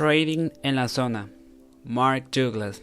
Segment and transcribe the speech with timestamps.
[0.00, 1.28] Trading en la zona.
[1.84, 2.82] Mark Douglas.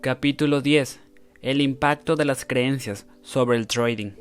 [0.00, 0.98] Capítulo 10.
[1.42, 4.14] El impacto de las creencias sobre el trading.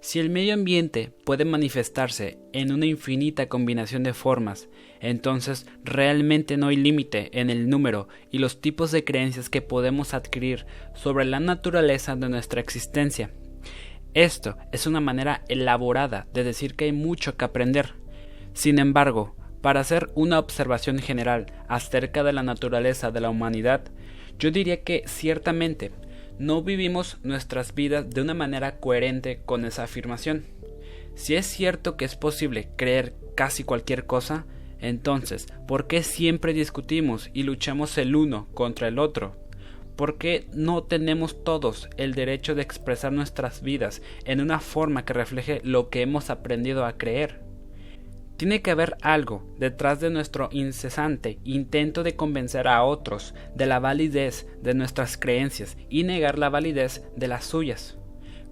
[0.00, 4.68] Si el medio ambiente puede manifestarse en una infinita combinación de formas,
[5.00, 10.14] entonces realmente no hay límite en el número y los tipos de creencias que podemos
[10.14, 10.64] adquirir
[10.94, 13.32] sobre la naturaleza de nuestra existencia.
[14.14, 17.94] Esto es una manera elaborada de decir que hay mucho que aprender.
[18.54, 19.34] Sin embargo,
[19.66, 23.80] para hacer una observación general acerca de la naturaleza de la humanidad,
[24.38, 25.90] yo diría que ciertamente
[26.38, 30.44] no vivimos nuestras vidas de una manera coherente con esa afirmación.
[31.16, 34.46] Si es cierto que es posible creer casi cualquier cosa,
[34.78, 39.34] entonces, ¿por qué siempre discutimos y luchamos el uno contra el otro?
[39.96, 45.12] ¿Por qué no tenemos todos el derecho de expresar nuestras vidas en una forma que
[45.12, 47.45] refleje lo que hemos aprendido a creer?
[48.36, 53.78] Tiene que haber algo detrás de nuestro incesante intento de convencer a otros de la
[53.78, 57.96] validez de nuestras creencias y negar la validez de las suyas.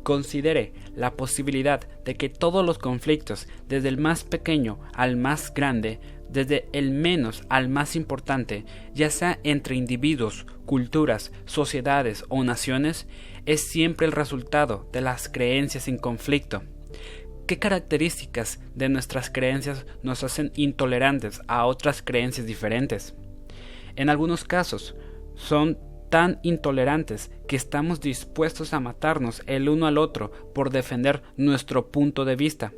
[0.03, 6.01] Considere la posibilidad de que todos los conflictos, desde el más pequeño al más grande,
[6.31, 13.07] desde el menos al más importante, ya sea entre individuos, culturas, sociedades o naciones,
[13.45, 16.63] es siempre el resultado de las creencias en conflicto
[17.47, 23.15] ¿Qué características de nuestras creencias nos hacen intolerantes a otras creencias diferentes?
[23.97, 24.95] En algunos casos,
[25.35, 25.79] son
[26.09, 32.25] tan intolerantes que estamos dispuestos a matarnos el uno al otro por defender nuestro punto
[32.25, 32.73] de vista.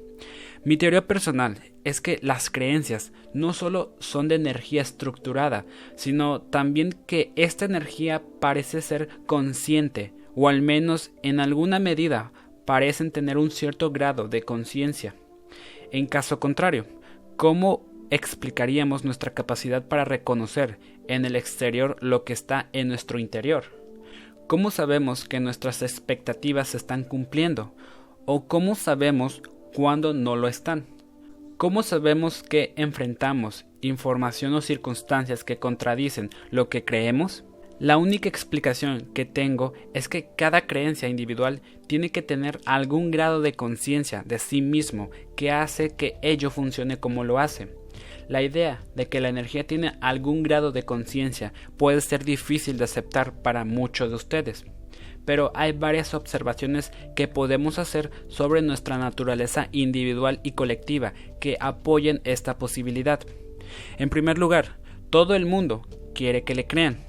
[0.64, 6.90] Mi teoría personal es que las creencias no solo son de energía estructurada, sino también
[7.06, 12.32] que esta energía parece ser consciente, o al menos en alguna medida
[12.66, 15.14] parecen tener un cierto grado de conciencia.
[15.92, 16.84] En caso contrario,
[17.36, 20.78] ¿cómo explicaríamos nuestra capacidad para reconocer
[21.08, 23.64] en el exterior lo que está en nuestro interior?
[24.48, 27.74] ¿Cómo sabemos que nuestras expectativas se están cumpliendo?
[28.26, 29.42] ¿O cómo sabemos
[29.74, 30.86] cuándo no lo están?
[31.56, 37.44] ¿Cómo sabemos que enfrentamos información o circunstancias que contradicen lo que creemos?
[37.78, 43.42] La única explicación que tengo es que cada creencia individual tiene que tener algún grado
[43.42, 47.68] de conciencia de sí mismo que hace que ello funcione como lo hace.
[48.28, 52.84] La idea de que la energía tiene algún grado de conciencia puede ser difícil de
[52.84, 54.64] aceptar para muchos de ustedes,
[55.26, 62.22] pero hay varias observaciones que podemos hacer sobre nuestra naturaleza individual y colectiva que apoyen
[62.24, 63.20] esta posibilidad.
[63.98, 64.78] En primer lugar,
[65.10, 65.82] todo el mundo
[66.14, 67.04] quiere que le crean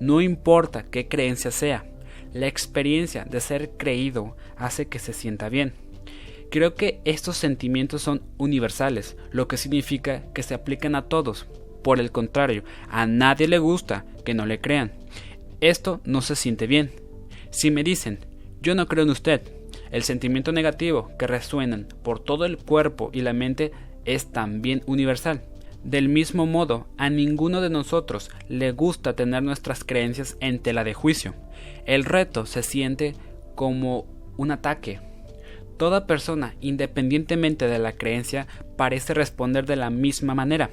[0.00, 1.84] no importa qué creencia sea,
[2.32, 5.74] la experiencia de ser creído hace que se sienta bien.
[6.50, 11.46] Creo que estos sentimientos son universales, lo que significa que se aplican a todos.
[11.82, 14.92] Por el contrario, a nadie le gusta que no le crean.
[15.60, 16.90] Esto no se siente bien.
[17.50, 18.18] Si me dicen,
[18.60, 19.42] yo no creo en usted,
[19.90, 23.72] el sentimiento negativo que resuenan por todo el cuerpo y la mente
[24.04, 25.42] es también universal.
[25.84, 30.92] Del mismo modo, a ninguno de nosotros le gusta tener nuestras creencias en tela de
[30.92, 31.34] juicio.
[31.86, 33.14] El reto se siente
[33.54, 35.00] como un ataque.
[35.78, 38.46] Toda persona, independientemente de la creencia,
[38.76, 40.70] parece responder de la misma manera.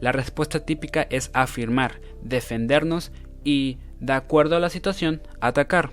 [0.00, 3.12] La respuesta típica es afirmar, defendernos
[3.44, 5.90] y, de acuerdo a la situación, atacar.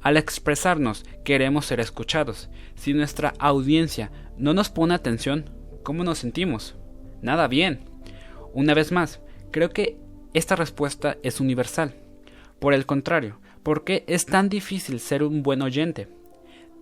[0.00, 2.48] Al expresarnos, queremos ser escuchados.
[2.76, 5.50] Si nuestra audiencia no nos pone atención,
[5.82, 6.76] ¿cómo nos sentimos?
[7.22, 7.80] Nada bien.
[8.52, 9.96] Una vez más, creo que
[10.34, 11.94] esta respuesta es universal.
[12.58, 16.08] Por el contrario, ¿por qué es tan difícil ser un buen oyente?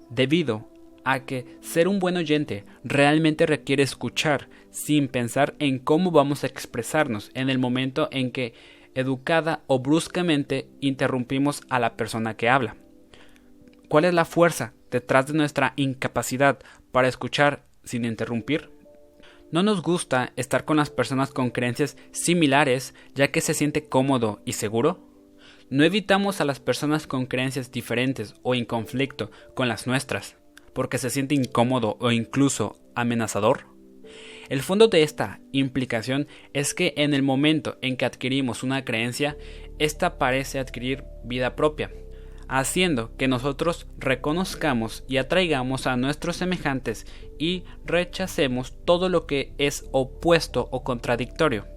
[0.09, 0.69] Debido
[1.05, 6.47] a que ser un buen oyente realmente requiere escuchar sin pensar en cómo vamos a
[6.47, 8.55] expresarnos en el momento en que
[8.95, 12.77] educada o bruscamente interrumpimos a la persona que habla.
[13.89, 16.59] ¿Cuál es la fuerza detrás de nuestra incapacidad
[16.93, 18.80] para escuchar sin interrumpir?
[19.53, 24.41] No nos gusta estar con las personas con creencias similares ya que se siente cómodo
[24.45, 25.01] y seguro.
[25.71, 30.37] No evitamos a las personas con creencias diferentes o en conflicto con las nuestras
[30.73, 33.67] porque se siente incómodo o incluso amenazador.
[34.49, 39.37] El fondo de esta implicación es que en el momento en que adquirimos una creencia,
[39.79, 41.93] ésta parece adquirir vida propia,
[42.51, 47.07] haciendo que nosotros reconozcamos y atraigamos a nuestros semejantes
[47.39, 51.69] y rechacemos todo lo que es opuesto o contradictorio.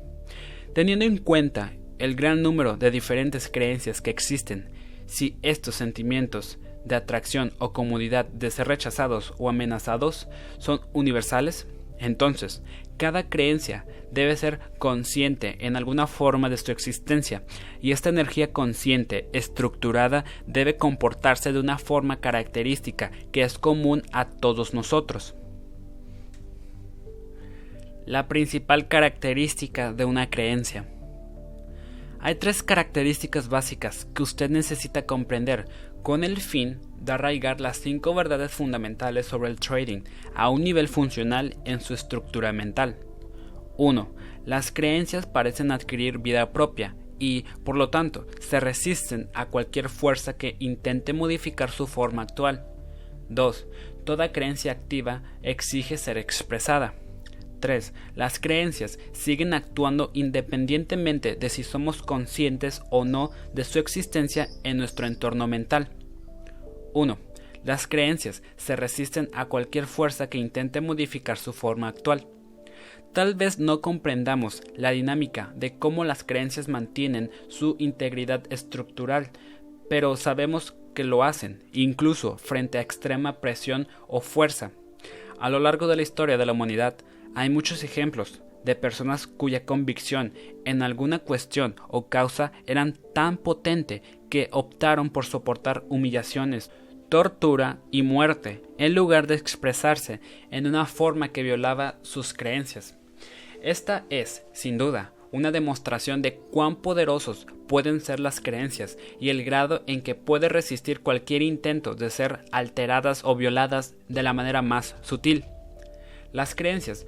[0.74, 4.74] Teniendo en cuenta el gran número de diferentes creencias que existen,
[5.06, 10.28] si estos sentimientos de atracción o comodidad de ser rechazados o amenazados
[10.58, 11.68] son universales,
[12.04, 12.62] Entonces,
[12.98, 17.44] cada creencia debe ser consciente en alguna forma de su existencia,
[17.82, 24.26] y esta energía consciente, estructurada, debe comportarse de una forma característica que es común a
[24.26, 25.34] todos nosotros.
[28.06, 30.86] La principal característica de una creencia.
[32.20, 35.68] Hay tres características básicas que usted necesita comprender
[36.04, 40.02] con el fin de arraigar las cinco verdades fundamentales sobre el trading
[40.36, 42.98] a un nivel funcional en su estructura mental.
[43.78, 44.14] 1.
[44.46, 50.38] Las creencias parecen adquirir vida propia y, por lo tanto, se resisten a cualquier fuerza
[50.38, 52.66] que intente modificar su forma actual.
[53.30, 53.68] 2.
[54.04, 56.96] Toda creencia activa exige ser expresada.
[57.64, 57.94] 3.
[58.14, 64.76] Las creencias siguen actuando independientemente de si somos conscientes o no de su existencia en
[64.76, 65.88] nuestro entorno mental.
[66.92, 67.18] 1.
[67.64, 72.28] Las creencias se resisten a cualquier fuerza que intente modificar su forma actual.
[73.14, 79.30] Tal vez no comprendamos la dinámica de cómo las creencias mantienen su integridad estructural,
[79.90, 84.72] pero sabemos que lo hacen, incluso frente a extrema presión o fuerza.
[85.40, 86.98] A lo largo de la historia de la humanidad,
[87.36, 90.34] hay muchos ejemplos de personas cuya convicción
[90.66, 96.72] en alguna cuestión o causa eran tan potente que optaron por soportar humillaciones,
[97.10, 100.20] tortura y muerte en lugar de expresarse
[100.50, 102.98] en una forma que violaba sus creencias.
[103.62, 109.44] Esta es, sin duda, una demostración de cuán poderosos pueden ser las creencias y el
[109.44, 114.62] grado en que puede resistir cualquier intento de ser alteradas o violadas de la manera
[114.62, 115.46] más sutil.
[116.34, 117.06] Las creencias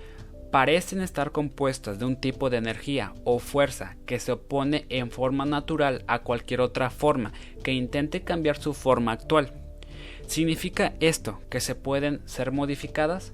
[0.55, 5.43] parecen estar compuestas de un tipo de energía o fuerza que se opone en forma
[5.43, 9.51] natural a cualquier otra forma que intente cambiar su forma actual.
[10.27, 13.33] ¿Significa esto que se pueden ser modificadas?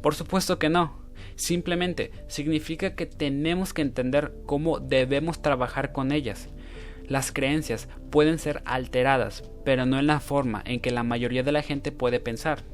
[0.00, 1.04] Por supuesto que no.
[1.34, 6.48] Simplemente significa que tenemos que entender cómo debemos trabajar con ellas.
[7.06, 11.52] Las creencias pueden ser alteradas, pero no en la forma en que la mayoría de
[11.52, 12.64] la gente puede pensar.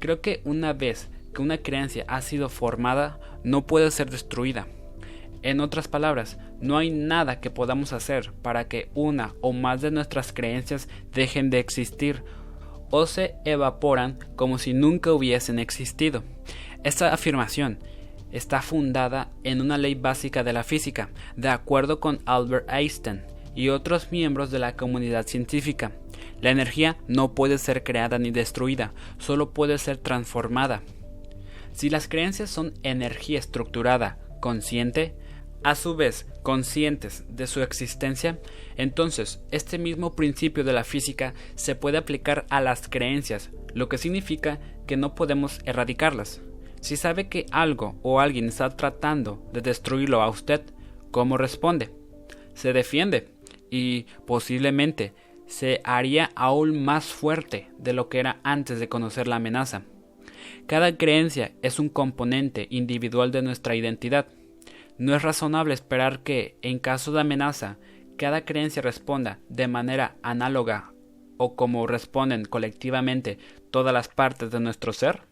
[0.00, 4.66] Creo que una vez que una creencia ha sido formada no puede ser destruida.
[5.42, 9.90] En otras palabras, no hay nada que podamos hacer para que una o más de
[9.90, 12.22] nuestras creencias dejen de existir
[12.90, 16.22] o se evaporan como si nunca hubiesen existido.
[16.84, 17.78] Esta afirmación
[18.30, 23.22] está fundada en una ley básica de la física, de acuerdo con Albert Einstein
[23.54, 25.92] y otros miembros de la comunidad científica.
[26.40, 30.82] La energía no puede ser creada ni destruida, solo puede ser transformada.
[31.72, 35.14] Si las creencias son energía estructurada, consciente,
[35.64, 38.40] a su vez conscientes de su existencia,
[38.76, 43.98] entonces este mismo principio de la física se puede aplicar a las creencias, lo que
[43.98, 46.40] significa que no podemos erradicarlas.
[46.80, 50.62] Si sabe que algo o alguien está tratando de destruirlo a usted,
[51.12, 51.90] ¿cómo responde?
[52.54, 53.28] Se defiende
[53.70, 55.14] y posiblemente
[55.46, 59.82] se haría aún más fuerte de lo que era antes de conocer la amenaza.
[60.66, 64.28] Cada creencia es un componente individual de nuestra identidad.
[64.98, 67.78] No es razonable esperar que, en caso de amenaza,
[68.16, 70.92] cada creencia responda de manera análoga
[71.38, 73.38] o como responden colectivamente
[73.70, 75.22] todas las partes de nuestro ser.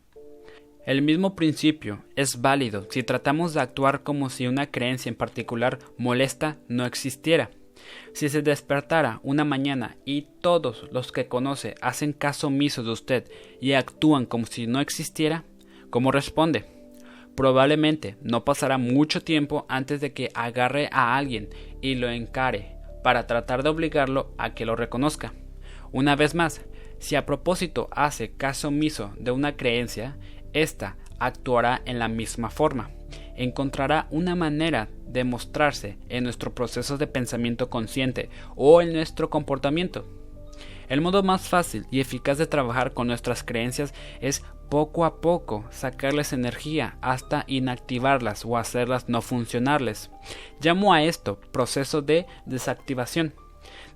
[0.87, 5.79] El mismo principio es válido si tratamos de actuar como si una creencia en particular
[5.98, 7.50] molesta no existiera.
[8.13, 13.31] Si se despertara una mañana y todos los que conoce hacen caso omiso de usted
[13.60, 15.44] y actúan como si no existiera,
[15.91, 16.65] ¿cómo responde?
[17.37, 21.49] Probablemente no pasará mucho tiempo antes de que agarre a alguien
[21.81, 25.32] y lo encare para tratar de obligarlo a que lo reconozca.
[25.93, 26.63] Una vez más,
[26.99, 30.19] si a propósito hace caso omiso de una creencia,
[30.53, 32.91] ésta actuará en la misma forma
[33.37, 40.06] encontrará una manera de mostrarse en nuestro proceso de pensamiento consciente o en nuestro comportamiento.
[40.89, 45.65] El modo más fácil y eficaz de trabajar con nuestras creencias es poco a poco
[45.70, 50.10] sacarles energía hasta inactivarlas o hacerlas no funcionarles.
[50.60, 53.34] Llamo a esto proceso de desactivación.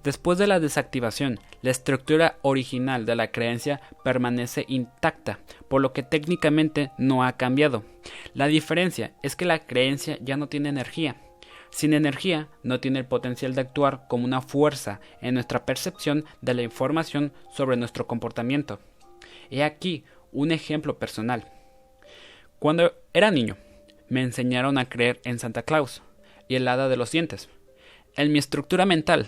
[0.05, 6.03] Después de la desactivación, la estructura original de la creencia permanece intacta, por lo que
[6.03, 7.85] técnicamente no ha cambiado.
[8.35, 11.17] La diferencia es que la creencia ya no tiene energía.
[11.71, 16.53] Sin energía, no tiene el potencial de actuar como una fuerza en nuestra percepción de
[16.53, 18.81] la información sobre nuestro comportamiento.
[19.51, 21.51] He aquí un ejemplo personal.
[22.59, 23.57] Cuando era niño,
[24.11, 26.03] me enseñaron a creer en Santa Claus
[26.47, 27.49] y el hada de los dientes.
[28.17, 29.27] En mi estructura mental,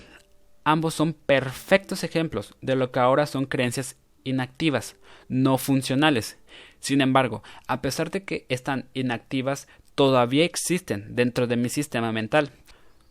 [0.68, 3.94] Ambos son perfectos ejemplos de lo que ahora son creencias
[4.24, 4.96] inactivas,
[5.28, 6.38] no funcionales.
[6.80, 12.50] Sin embargo, a pesar de que están inactivas, todavía existen dentro de mi sistema mental,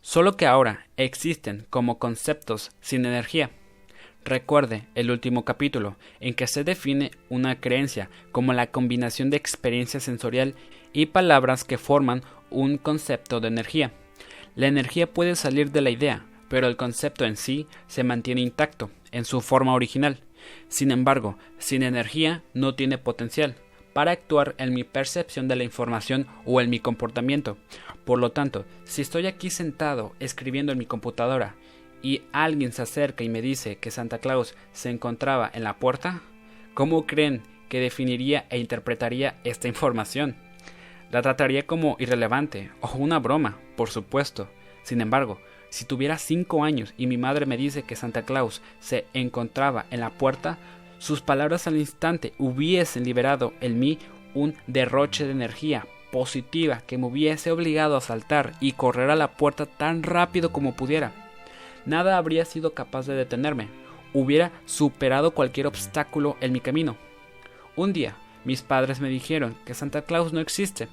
[0.02, 3.48] solo que ahora existen como conceptos sin energía.
[4.22, 9.98] Recuerde el último capítulo, en que se define una creencia como la combinación de experiencia
[9.98, 10.56] sensorial
[10.92, 13.92] y palabras que forman un concepto de energía.
[14.56, 18.90] La energía puede salir de la idea, pero el concepto en sí se mantiene intacto,
[19.12, 20.20] en su forma original.
[20.68, 23.56] Sin embargo, sin energía no tiene potencial
[23.92, 27.56] para actuar en mi percepción de la información o en mi comportamiento.
[28.04, 31.54] Por lo tanto, si estoy aquí sentado escribiendo en mi computadora
[32.02, 36.20] y alguien se acerca y me dice que Santa Claus se encontraba en la puerta,
[36.74, 40.36] ¿cómo creen que definiría e interpretaría esta información?
[41.10, 44.50] La trataría como irrelevante o una broma, por supuesto.
[44.82, 45.40] Sin embargo,
[45.76, 50.00] si tuviera cinco años y mi madre me dice que Santa Claus se encontraba en
[50.00, 50.56] la puerta,
[50.98, 53.98] sus palabras al instante hubiesen liberado en mí
[54.32, 59.32] un derroche de energía positiva que me hubiese obligado a saltar y correr a la
[59.32, 61.12] puerta tan rápido como pudiera.
[61.84, 63.68] Nada habría sido capaz de detenerme,
[64.14, 66.96] hubiera superado cualquier obstáculo en mi camino.
[67.76, 68.16] Un día,
[68.46, 70.88] mis padres me dijeron que Santa Claus no existe.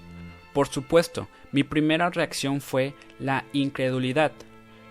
[0.51, 4.33] Por supuesto, mi primera reacción fue la incredulidad.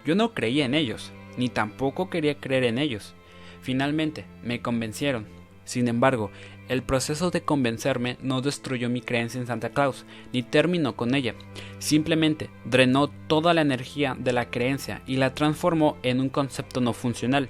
[0.04, 3.14] Yo no creía en ellos, ni tampoco quería creer en ellos.
[3.60, 5.26] Finalmente, me convencieron.
[5.64, 6.30] Sin embargo,
[6.68, 11.34] el proceso de convencerme no destruyó mi creencia en Santa Claus, ni terminó con ella.
[11.78, 16.92] Simplemente drenó toda la energía de la creencia y la transformó en un concepto no
[16.92, 17.48] funcional,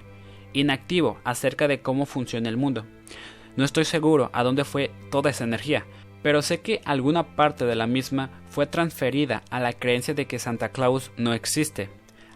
[0.52, 2.85] inactivo acerca de cómo funciona el mundo.
[3.56, 5.85] No estoy seguro a dónde fue toda esa energía,
[6.23, 10.38] pero sé que alguna parte de la misma fue transferida a la creencia de que
[10.38, 11.90] Santa Claus no existe.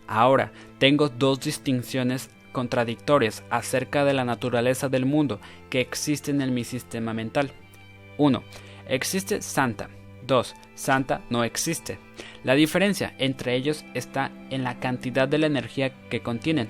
[0.06, 6.64] Ahora tengo dos distinciones contradictorias acerca de la naturaleza del mundo que existen en mi
[6.64, 7.52] sistema mental.
[8.18, 8.42] 1.
[8.88, 9.90] Existe Santa.
[10.26, 10.54] 2.
[10.75, 11.98] Santa no existe.
[12.44, 16.68] La diferencia entre ellos está en la cantidad de la energía que contienen.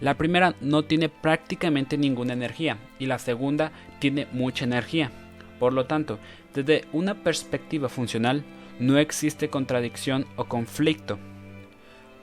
[0.00, 5.10] La primera no tiene prácticamente ninguna energía y la segunda tiene mucha energía.
[5.58, 6.18] Por lo tanto,
[6.54, 8.42] desde una perspectiva funcional,
[8.78, 11.18] no existe contradicción o conflicto.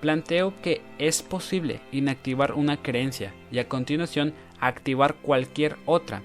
[0.02, 6.22] Planteo que es posible inactivar una creencia y a continuación activar cualquier otra,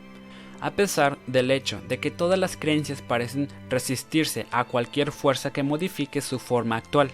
[0.61, 5.63] a pesar del hecho de que todas las creencias parecen resistirse a cualquier fuerza que
[5.63, 7.11] modifique su forma actual.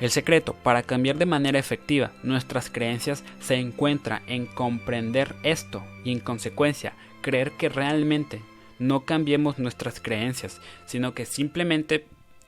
[0.00, 6.12] El secreto para cambiar de manera efectiva nuestras creencias se encuentra en comprender esto y
[6.12, 8.42] en consecuencia creer que realmente
[8.78, 12.06] no cambiemos nuestras creencias, sino que simplemente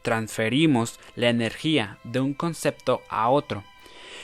[0.09, 3.62] transferimos la energía de un concepto a otro.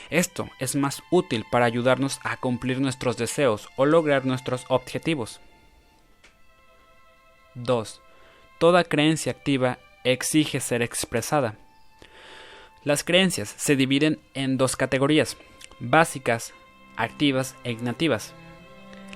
[0.08, 5.42] Esto es más útil para ayudarnos a cumplir nuestros deseos o lograr nuestros objetivos.
[7.54, 8.00] 2.
[8.58, 11.58] Toda creencia activa exige ser expresada.
[12.82, 15.36] Las creencias se dividen en dos categorías,
[15.80, 16.54] básicas,
[16.96, 18.32] activas e ignativas.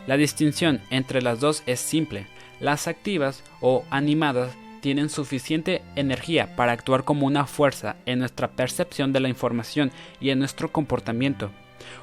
[0.06, 2.26] La distinción entre las dos es simple.
[2.60, 9.12] Las activas o animadas tienen suficiente energía para actuar como una fuerza en nuestra percepción
[9.12, 11.50] de la información y en nuestro comportamiento.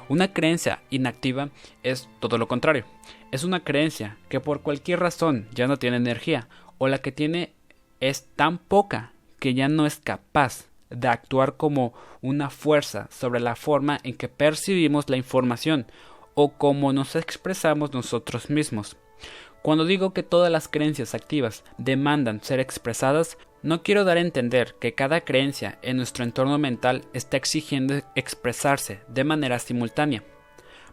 [0.08, 1.50] Una creencia inactiva
[1.82, 2.84] es todo lo contrario.
[3.32, 7.52] Es una creencia que por cualquier razón ya no tiene energía o la que tiene
[8.00, 13.56] es tan poca que ya no es capaz de actuar como una fuerza sobre la
[13.56, 15.86] forma en que percibimos la información
[16.34, 18.96] o cómo nos expresamos nosotros mismos.
[19.66, 24.76] Cuando digo que todas las creencias activas demandan ser expresadas, no quiero dar a entender
[24.78, 30.22] que cada creencia en nuestro entorno mental está exigiendo expresarse de manera simultánea.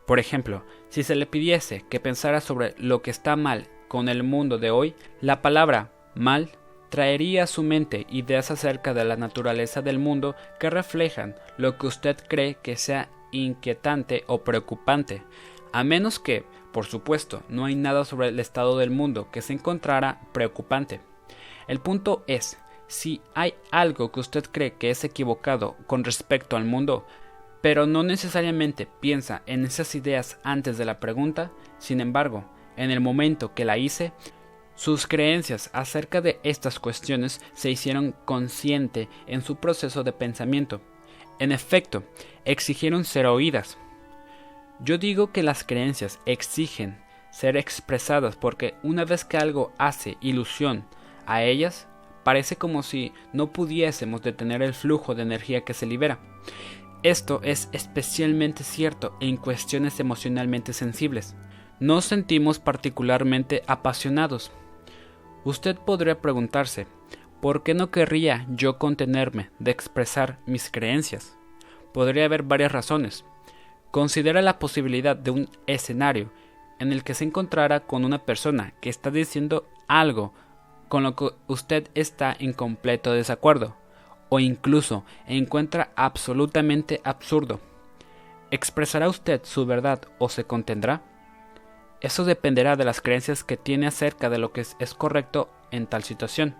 [0.07, 4.23] Por ejemplo, si se le pidiese que pensara sobre lo que está mal con el
[4.23, 6.49] mundo de hoy, la palabra mal
[6.89, 11.85] traería a su mente ideas acerca de la naturaleza del mundo que reflejan lo que
[11.85, 15.21] usted cree que sea inquietante o preocupante,
[15.73, 19.53] a menos que, por supuesto, no hay nada sobre el estado del mundo que se
[19.53, 20.99] encontrara preocupante.
[21.67, 26.65] El punto es, si hay algo que usted cree que es equivocado con respecto al
[26.65, 27.05] mundo,
[27.61, 32.43] pero no necesariamente piensa en esas ideas antes de la pregunta, sin embargo,
[32.75, 34.11] en el momento que la hice,
[34.75, 40.81] sus creencias acerca de estas cuestiones se hicieron consciente en su proceso de pensamiento.
[41.39, 42.03] En efecto,
[42.45, 43.77] exigieron ser oídas.
[44.83, 46.97] Yo digo que las creencias exigen
[47.31, 50.85] ser expresadas porque una vez que algo hace ilusión
[51.25, 51.87] a ellas,
[52.23, 56.19] parece como si no pudiésemos detener el flujo de energía que se libera.
[57.01, 61.35] Esto es especialmente cierto en cuestiones emocionalmente sensibles.
[61.79, 64.51] nos sentimos particularmente apasionados.
[65.43, 66.87] Usted podría preguntarse,
[67.41, 71.37] ¿por qué no querría yo contenerme de expresar mis creencias?
[71.93, 73.25] Podría haber varias razones.
[73.93, 76.31] Considera la posibilidad de un escenario
[76.79, 80.33] en el que se encontrara con una persona que está diciendo algo
[80.89, 83.75] con lo que usted está en completo desacuerdo,
[84.29, 87.59] o incluso encuentra absolutamente absurdo.
[88.49, 91.03] ¿Expresará usted su verdad o se contendrá?
[92.01, 96.01] Eso dependerá de las creencias que tiene acerca de lo que es, correcto en tal
[96.01, 96.55] situación.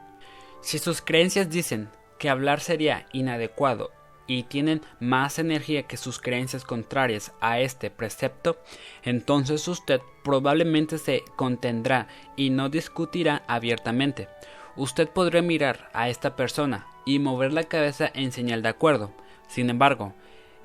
[0.62, 3.90] Si sus creencias dicen que hablar sería inadecuado
[4.28, 8.58] y tienen más energía que sus creencias contrarias a este precepto,
[9.04, 14.28] entonces usted probablemente se contendrá y no discutirá abiertamente.
[14.76, 19.12] Usted podrá mirar a esta persona y mover la cabeza en señal de acuerdo.
[19.48, 20.14] Sin embargo,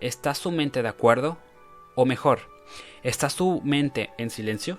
[0.00, 1.38] ¿está su mente de acuerdo?
[1.94, 2.40] O mejor,
[3.02, 4.78] ¿está su mente en silencio?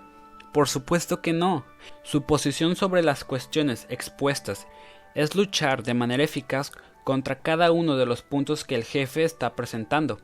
[0.53, 1.63] Por supuesto que no.
[2.03, 4.67] Su posición sobre las cuestiones expuestas
[5.13, 6.71] es luchar de manera eficaz
[7.03, 10.19] contra cada uno de los puntos que el jefe está presentando.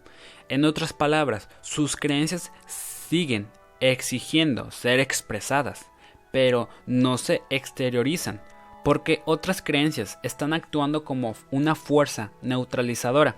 [0.49, 3.47] En otras palabras, sus creencias siguen
[3.79, 5.91] exigiendo ser expresadas,
[6.31, 8.41] pero no se exteriorizan,
[8.83, 13.35] porque otras creencias están actuando como una fuerza neutralizadora.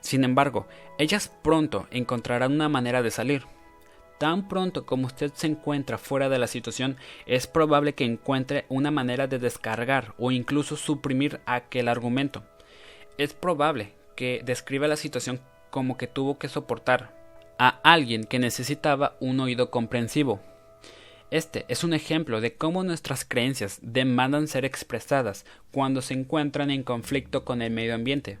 [0.00, 0.66] Sin embargo,
[0.98, 3.46] ellas pronto encontrarán una manera de salir.
[4.18, 8.90] Tan pronto como usted se encuentra fuera de la situación, es probable que encuentre una
[8.90, 12.42] manera de descargar o incluso suprimir aquel argumento.
[13.18, 17.14] Es probable que describa la situación como que tuvo que soportar
[17.58, 20.40] a alguien que necesitaba un oído comprensivo.
[21.30, 26.82] Este es un ejemplo de cómo nuestras creencias demandan ser expresadas cuando se encuentran en
[26.82, 28.38] conflicto con el medio ambiente.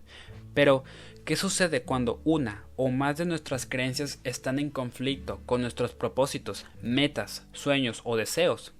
[0.54, 0.84] Pero,
[1.28, 6.64] ¿Qué sucede cuando una o más de nuestras creencias están en conflicto con nuestros propósitos,
[6.80, 8.72] metas, sueños o deseos?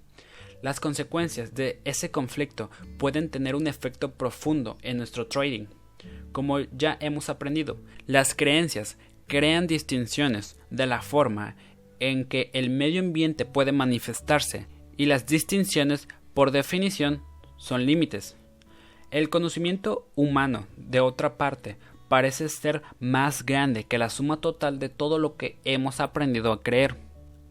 [0.62, 5.66] Las consecuencias de ese conflicto pueden tener un efecto profundo en nuestro trading.
[6.32, 11.56] Como ya hemos aprendido, las creencias crean distinciones de la forma
[12.00, 17.22] en que el medio ambiente puede manifestarse y las distinciones, por definición,
[17.56, 18.36] son límites.
[19.10, 21.76] El conocimiento humano, de otra parte,
[22.08, 26.62] parece ser más grande que la suma total de todo lo que hemos aprendido a
[26.62, 26.96] creer.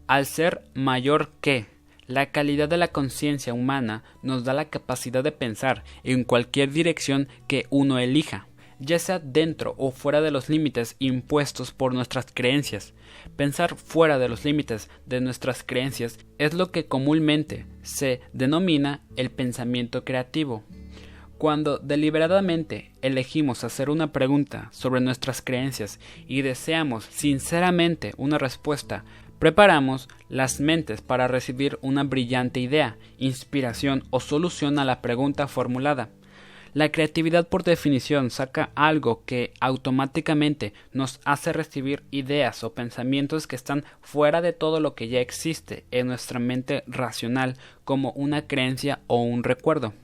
[0.06, 1.66] Al ser mayor que
[2.08, 7.28] la calidad de la conciencia humana nos da la capacidad de pensar en cualquier dirección
[7.46, 8.48] que uno elija,
[8.80, 12.94] ya sea dentro o fuera de los límites impuestos por nuestras creencias.
[13.36, 19.30] Pensar fuera de los límites de nuestras creencias es lo que comúnmente se denomina el
[19.30, 20.64] pensamiento creativo.
[21.36, 29.04] Cuando deliberadamente elegimos hacer una pregunta sobre nuestras creencias y deseamos sinceramente una respuesta,
[29.38, 36.10] preparamos las mentes para recibir una brillante idea, inspiración o solución a la pregunta formulada.
[36.74, 43.56] La creatividad por definición saca algo que automáticamente nos hace recibir ideas o pensamientos que
[43.56, 49.00] están fuera de todo lo que ya existe en nuestra mente racional como una creencia
[49.06, 49.94] o un recuerdo.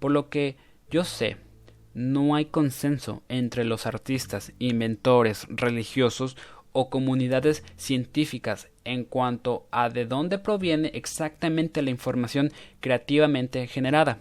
[0.00, 0.56] Por lo que
[0.90, 1.36] yo sé,
[1.94, 6.36] no hay consenso entre los artistas, inventores, religiosos
[6.72, 14.18] o comunidades científicas en cuanto a de dónde proviene exactamente la información creativamente generada.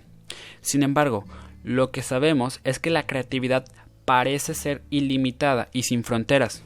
[0.62, 1.26] Sin embargo,
[1.64, 3.66] lo que sabemos es que la creatividad
[4.06, 6.64] parece ser ilimitada y sin fronteras.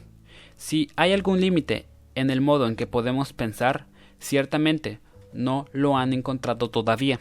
[0.57, 3.85] Si hay algún límite en el modo en que podemos pensar,
[4.19, 4.99] ciertamente
[5.33, 7.19] no lo han encontrado todavía.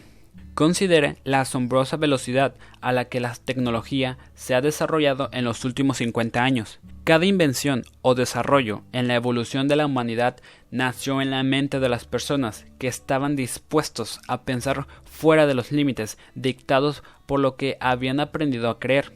[0.54, 5.96] Considere la asombrosa velocidad a la que la tecnología se ha desarrollado en los últimos
[5.96, 6.78] 50 años.
[7.04, 10.38] Cada invención o desarrollo en la evolución de la humanidad
[10.70, 15.70] nació en la mente de las personas que estaban dispuestos a pensar fuera de los
[15.70, 19.12] límites dictados por lo que habían aprendido a creer.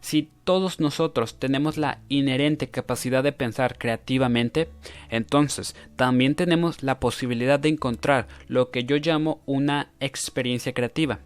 [0.00, 4.70] Si todos nosotros tenemos la inherente capacidad de pensar creativamente,
[5.10, 11.18] entonces también tenemos la posibilidad de encontrar lo que yo llamo una experiencia creativa.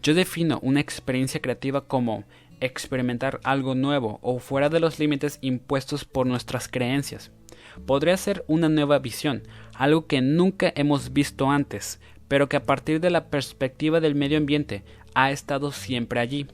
[0.00, 2.24] Yo defino una experiencia creativa como
[2.60, 7.30] experimentar algo nuevo o fuera de los límites impuestos por nuestras creencias.
[7.86, 9.42] Podría ser una nueva visión,
[9.74, 14.38] algo que nunca hemos visto antes, pero que a partir de la perspectiva del medio
[14.38, 16.46] ambiente ha estado siempre allí.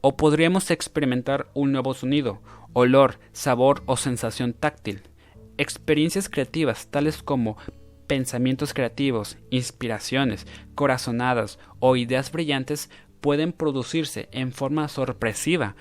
[0.00, 5.02] O podríamos experimentar un nuevo sonido, olor, sabor o sensación táctil.
[5.58, 7.56] Experiencias creativas tales como
[8.06, 12.90] pensamientos creativos, inspiraciones, corazonadas o ideas brillantes
[13.22, 15.76] pueden producirse en forma sorpresiva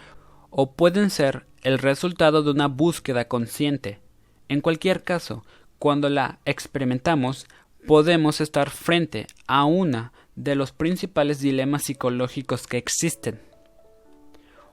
[0.51, 3.99] o pueden ser el resultado de una búsqueda consciente.
[4.47, 5.43] En cualquier caso,
[5.79, 7.47] cuando la experimentamos,
[7.87, 13.41] podemos estar frente a una de los principales dilemas psicológicos que existen.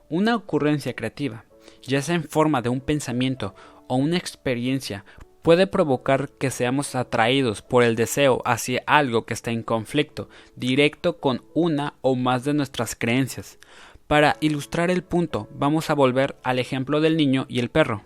[0.09, 1.45] Una ocurrencia creativa,
[1.81, 3.55] ya sea en forma de un pensamiento
[3.87, 5.05] o una experiencia,
[5.41, 11.17] puede provocar que seamos atraídos por el deseo hacia algo que está en conflicto directo
[11.17, 13.59] con una o más de nuestras creencias.
[14.07, 18.03] Para ilustrar el punto, vamos a volver al ejemplo del niño y el perro.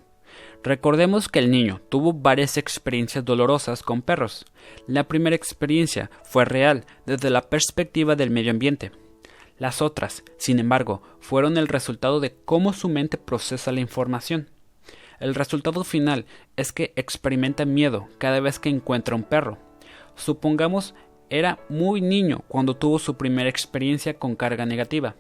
[0.64, 4.46] Recordemos que el niño tuvo varias experiencias dolorosas con perros.
[4.88, 8.92] La primera experiencia fue real desde la perspectiva del medio ambiente.
[9.58, 14.50] Las otras, sin embargo, fueron el resultado de cómo su mente procesa la información.
[15.20, 19.58] El resultado final es que experimenta miedo cada vez que encuentra un perro.
[20.16, 20.96] Supongamos
[21.30, 25.16] era muy niño cuando tuvo su primera experiencia con carga negativa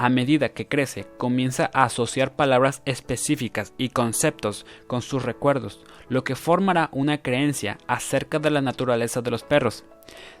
[0.00, 6.24] a medida que crece, comienza a asociar palabras específicas y conceptos con sus recuerdos, lo
[6.24, 9.84] que formará una creencia acerca de la naturaleza de los perros.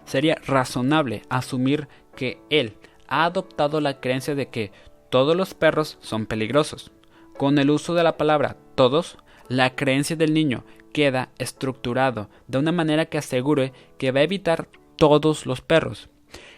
[0.06, 4.72] Sería razonable asumir que él ha adoptado la creencia de que
[5.10, 6.90] todos los perros son peligrosos.
[7.36, 9.18] Con el uso de la palabra todos,
[9.50, 10.64] la creencia del niño
[10.94, 16.08] queda estructurado de una manera que asegure que va a evitar todos los perros.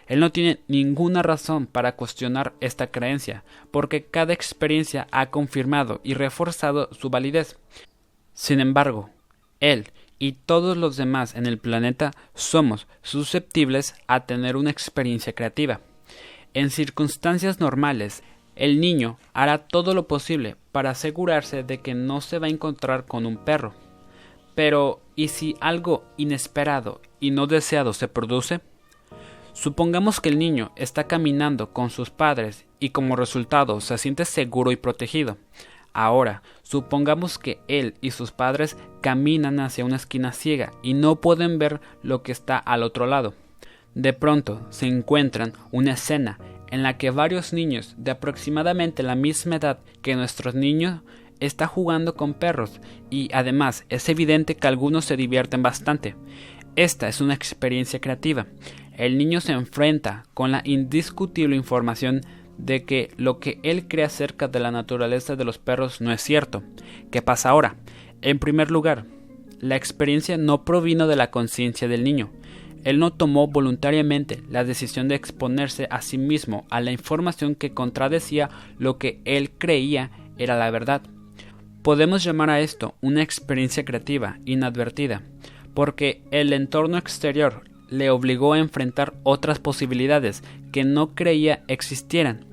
[0.06, 6.14] Él no tiene ninguna razón para cuestionar esta creencia, porque cada experiencia ha confirmado y
[6.14, 7.58] reforzado su validez.
[8.34, 9.10] Sin embargo,
[9.58, 15.80] él y todos los demás en el planeta somos susceptibles a tener una experiencia creativa.
[16.54, 18.22] En circunstancias normales,
[18.56, 23.06] el niño hará todo lo posible para asegurarse de que no se va a encontrar
[23.06, 23.74] con un perro.
[24.54, 28.60] Pero, ¿y si algo inesperado y no deseado se produce?
[29.54, 34.72] Supongamos que el niño está caminando con sus padres y como resultado se siente seguro
[34.72, 35.36] y protegido.
[35.94, 41.58] Ahora, supongamos que él y sus padres caminan hacia una esquina ciega y no pueden
[41.58, 43.34] ver lo que está al otro lado.
[43.94, 46.38] De pronto se encuentran una escena
[46.72, 51.02] en la que varios niños de aproximadamente la misma edad que nuestros niños
[51.38, 52.80] están jugando con perros
[53.10, 56.16] y además es evidente que algunos se divierten bastante.
[56.74, 58.46] Esta es una experiencia creativa
[58.96, 62.20] el niño se enfrenta con la indiscutible información
[62.58, 66.20] de que lo que él cree acerca de la naturaleza de los perros no es
[66.20, 66.62] cierto.
[67.10, 67.76] ¿Qué pasa ahora?
[68.20, 69.06] En primer lugar,
[69.58, 72.30] la experiencia no provino de la conciencia del niño.
[72.84, 77.72] Él no tomó voluntariamente la decisión de exponerse a sí mismo a la información que
[77.72, 81.02] contradecía lo que él creía era la verdad.
[81.82, 85.22] Podemos llamar a esto una experiencia creativa inadvertida,
[85.74, 90.42] porque el entorno exterior le obligó a enfrentar otras posibilidades
[90.72, 92.46] que no creía existieran.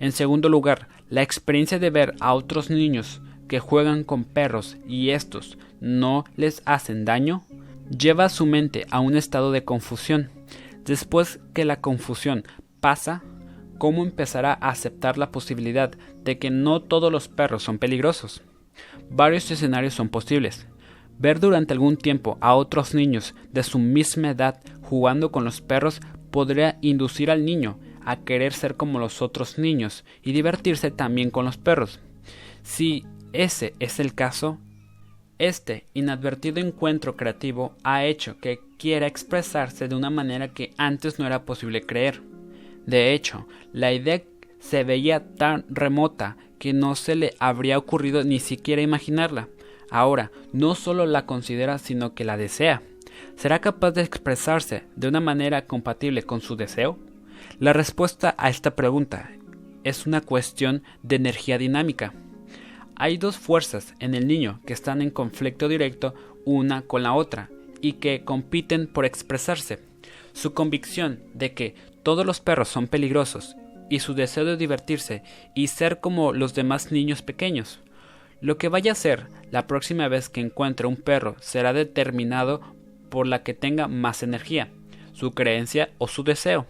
[0.00, 5.10] En segundo lugar, la experiencia de ver a otros niños que juegan con perros y
[5.10, 7.44] estos no les hacen daño,
[7.96, 10.30] lleva a su mente a un estado de confusión.
[10.84, 12.44] Después que la confusión
[12.80, 13.22] pasa,
[13.78, 15.90] ¿cómo empezará a aceptar la posibilidad
[16.24, 18.42] de que no todos los perros son peligrosos?
[19.10, 20.66] Varios escenarios son posibles.
[21.18, 26.00] Ver durante algún tiempo a otros niños de su misma edad jugando con los perros
[26.30, 31.44] podría inducir al niño a querer ser como los otros niños y divertirse también con
[31.44, 32.00] los perros.
[32.62, 34.58] Si ese es el caso,
[35.38, 41.26] este inadvertido encuentro creativo ha hecho que quiera expresarse de una manera que antes no
[41.26, 42.22] era posible creer.
[42.86, 44.22] De hecho, la idea
[44.58, 49.48] se veía tan remota que no se le habría ocurrido ni siquiera imaginarla.
[49.90, 52.82] Ahora, no solo la considera, sino que la desea.
[53.36, 56.98] ¿Será capaz de expresarse de una manera compatible con su deseo?
[57.58, 59.30] La respuesta a esta pregunta
[59.84, 62.12] es una cuestión de energía dinámica.
[63.00, 67.48] Hay dos fuerzas en el niño que están en conflicto directo una con la otra
[67.80, 69.78] y que compiten por expresarse.
[70.32, 73.54] Su convicción de que todos los perros son peligrosos
[73.88, 75.22] y su deseo de divertirse
[75.54, 77.78] y ser como los demás niños pequeños.
[78.40, 82.60] Lo que vaya a ser la próxima vez que encuentre un perro será determinado
[83.10, 84.70] por la que tenga más energía,
[85.12, 86.66] su creencia o su deseo.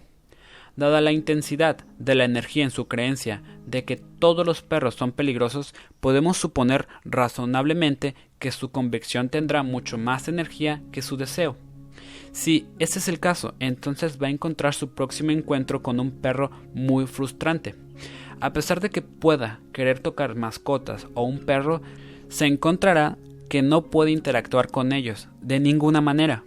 [0.79, 5.11] Dada la intensidad de la energía en su creencia de que todos los perros son
[5.11, 11.57] peligrosos, podemos suponer razonablemente que su convicción tendrá mucho más energía que su deseo.
[12.31, 16.53] Si ese es el caso, entonces va a encontrar su próximo encuentro con un perro
[16.75, 17.75] muy frustrante.
[18.39, 21.83] A pesar de que pueda querer tocar mascotas o un perro,
[22.29, 26.45] se encontrará que no puede interactuar con ellos de ninguna manera.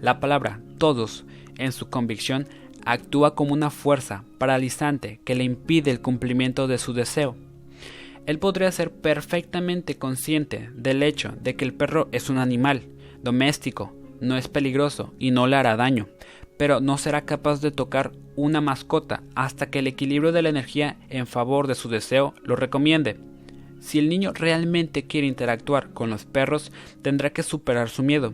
[0.00, 1.26] La palabra todos
[1.58, 2.48] en su convicción
[2.86, 7.36] actúa como una fuerza paralizante que le impide el cumplimiento de su deseo.
[8.26, 12.82] Él podría ser perfectamente consciente del hecho de que el perro es un animal
[13.22, 16.08] doméstico, no es peligroso y no le hará daño,
[16.56, 20.96] pero no será capaz de tocar una mascota hasta que el equilibrio de la energía
[21.10, 23.18] en favor de su deseo lo recomiende.
[23.84, 28.32] Si el niño realmente quiere interactuar con los perros, tendrá que superar su miedo.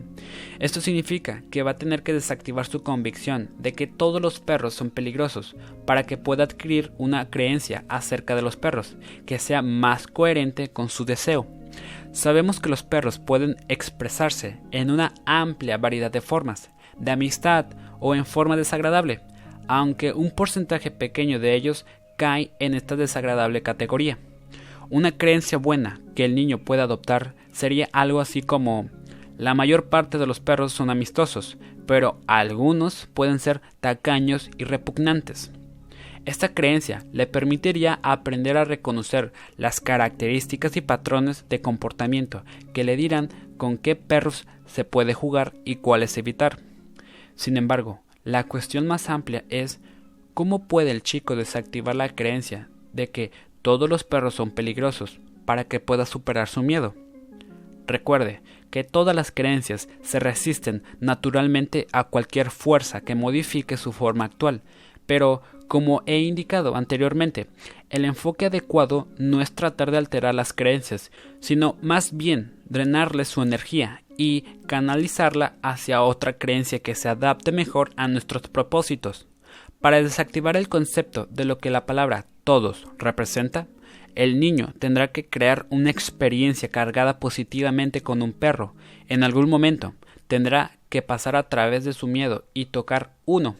[0.59, 4.73] Esto significa que va a tener que desactivar su convicción de que todos los perros
[4.73, 10.07] son peligrosos para que pueda adquirir una creencia acerca de los perros que sea más
[10.07, 11.45] coherente con su deseo.
[12.13, 17.65] Sabemos que los perros pueden expresarse en una amplia variedad de formas, de amistad
[17.99, 19.19] o en forma desagradable,
[19.67, 21.85] aunque un porcentaje pequeño de ellos
[22.15, 24.17] cae en esta desagradable categoría.
[24.91, 28.89] Una creencia buena que el niño pueda adoptar sería algo así como
[29.37, 35.53] la mayor parte de los perros son amistosos, pero algunos pueden ser tacaños y repugnantes.
[36.25, 42.97] Esta creencia le permitiría aprender a reconocer las características y patrones de comportamiento que le
[42.97, 46.59] dirán con qué perros se puede jugar y cuáles evitar.
[47.35, 49.79] Sin embargo, la cuestión más amplia es
[50.33, 55.65] ¿cómo puede el chico desactivar la creencia de que todos los perros son peligrosos para
[55.65, 56.95] que pueda superar su miedo.
[57.87, 64.25] Recuerde que todas las creencias se resisten naturalmente a cualquier fuerza que modifique su forma
[64.25, 64.61] actual,
[65.05, 67.47] pero como he indicado anteriormente,
[67.89, 73.41] el enfoque adecuado no es tratar de alterar las creencias, sino más bien drenarle su
[73.41, 79.27] energía y canalizarla hacia otra creencia que se adapte mejor a nuestros propósitos.
[79.79, 83.67] Para desactivar el concepto de lo que la palabra todos representa,
[84.15, 88.75] el niño tendrá que crear una experiencia cargada positivamente con un perro.
[89.07, 89.93] En algún momento
[90.27, 93.55] tendrá que pasar a través de su miedo y tocar uno.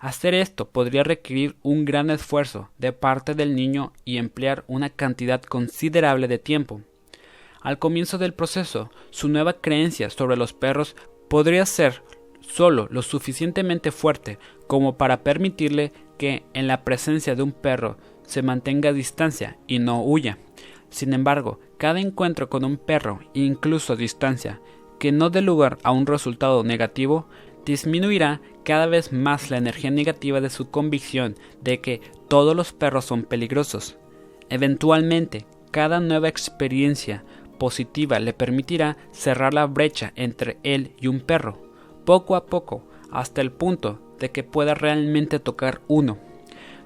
[0.00, 5.42] Hacer esto podría requerir un gran esfuerzo de parte del niño y emplear una cantidad
[5.42, 6.82] considerable de tiempo.
[7.62, 10.96] Al comienzo del proceso, su nueva creencia sobre los perros
[11.28, 12.02] podría ser
[12.40, 18.42] solo lo suficientemente fuerte como para permitirle que en la presencia de un perro se
[18.42, 20.38] mantenga a distancia y no huya.
[20.90, 24.60] Sin embargo, cada encuentro con un perro, incluso a distancia,
[24.98, 27.26] que no dé lugar a un resultado negativo,
[27.64, 33.04] disminuirá cada vez más la energía negativa de su convicción de que todos los perros
[33.04, 33.96] son peligrosos.
[34.50, 37.24] Eventualmente, cada nueva experiencia
[37.58, 41.60] positiva le permitirá cerrar la brecha entre él y un perro,
[42.04, 46.18] poco a poco, hasta el punto de que pueda realmente tocar uno.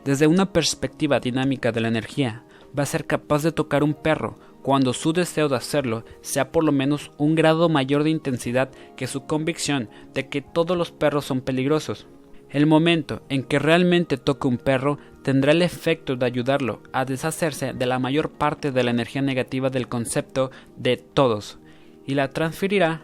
[0.05, 2.45] Desde una perspectiva dinámica de la energía,
[2.77, 6.65] va a ser capaz de tocar un perro cuando su deseo de hacerlo sea por
[6.65, 11.25] lo menos un grado mayor de intensidad que su convicción de que todos los perros
[11.25, 12.07] son peligrosos.
[12.51, 17.75] El momento en que realmente toque un perro tendrá el efecto de ayudarlo a deshacerse
[17.75, 21.59] de la mayor parte de la energía negativa del concepto de todos
[22.07, 23.03] y la transferirá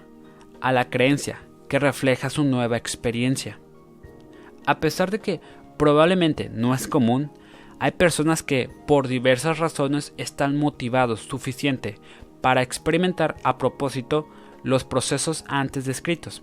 [0.60, 3.58] a la creencia que refleja su nueva experiencia.
[4.66, 5.40] A pesar de que
[5.76, 7.30] probablemente no es común,
[7.78, 11.98] hay personas que por diversas razones están motivados suficiente
[12.40, 14.28] para experimentar a propósito
[14.62, 16.42] los procesos antes descritos.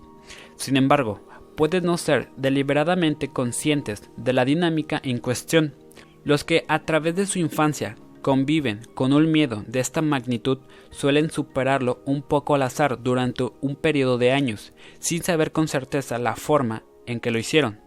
[0.56, 1.20] Sin embargo,
[1.56, 5.74] pueden no ser deliberadamente conscientes de la dinámica en cuestión.
[6.24, 10.58] Los que a través de su infancia conviven con un miedo de esta magnitud
[10.90, 16.18] suelen superarlo un poco al azar durante un periodo de años, sin saber con certeza
[16.18, 17.81] la forma en que lo hicieron.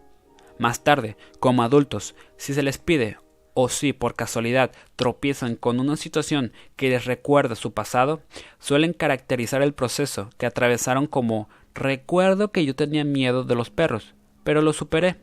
[0.57, 3.17] Más tarde, como adultos, si se les pide
[3.53, 8.21] o si por casualidad tropiezan con una situación que les recuerda su pasado,
[8.59, 14.13] suelen caracterizar el proceso que atravesaron como recuerdo que yo tenía miedo de los perros,
[14.43, 15.15] pero lo superé.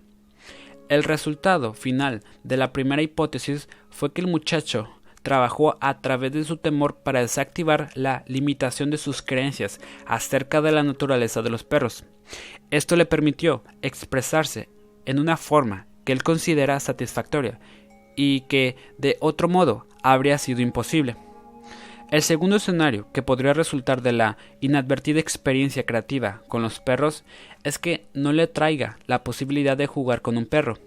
[0.89, 4.89] El resultado final de la primera hipótesis fue que el muchacho
[5.23, 10.73] trabajó a través de su temor para desactivar la limitación de sus creencias acerca de
[10.73, 12.05] la naturaleza de los perros.
[12.71, 14.69] Esto le permitió expresarse
[15.07, 17.59] en una forma que él considera satisfactoria
[18.17, 21.17] y que de otro modo habría sido imposible.
[22.11, 27.25] El segundo escenario que podría resultar de la inadvertida experiencia creativa con los perros
[27.65, 30.79] es que no le traiga la posibilidad de jugar con un perro.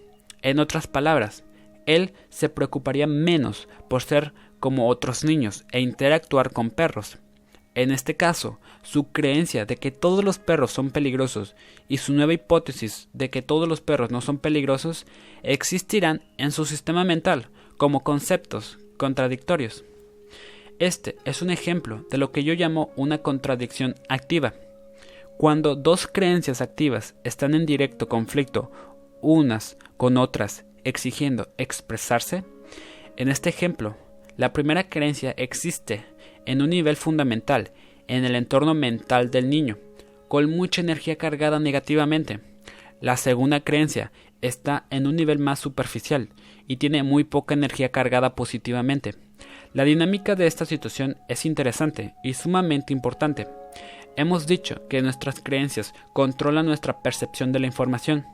[0.43, 1.43] En otras palabras,
[1.87, 7.17] él se preocuparía menos por ser como otros niños e interactuar con perros.
[7.75, 11.55] En este caso, su creencia de que todos los perros son peligrosos
[11.89, 15.05] y su nueva hipótesis de que todos los perros no son peligrosos
[15.43, 19.83] existirán en su sistema mental como conceptos contradictorios.
[20.79, 24.53] Este es un ejemplo de lo que yo llamo una contradicción activa.
[25.37, 28.71] Cuando dos creencias activas están en directo conflicto
[29.21, 32.45] unas con otras exigiendo expresarse,
[33.17, 33.97] en este ejemplo,
[34.37, 36.05] la primera creencia existe
[36.45, 37.71] en un nivel fundamental,
[38.07, 39.77] en el entorno mental del niño,
[40.27, 42.39] con mucha energía cargada negativamente.
[43.01, 46.29] La segunda creencia está en un nivel más superficial
[46.67, 49.15] y tiene muy poca energía cargada positivamente.
[49.73, 53.47] La dinámica de esta situación es interesante y sumamente importante.
[54.15, 58.25] Hemos dicho que nuestras creencias controlan nuestra percepción de la información.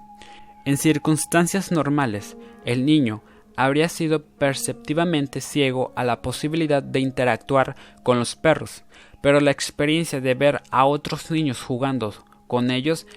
[0.66, 3.24] En circunstancias normales, el niño
[3.56, 8.84] habría sido perceptivamente ciego a la posibilidad de interactuar con los perros,
[9.22, 12.14] pero la experiencia de ver a otros niños jugando
[12.48, 13.08] con ellos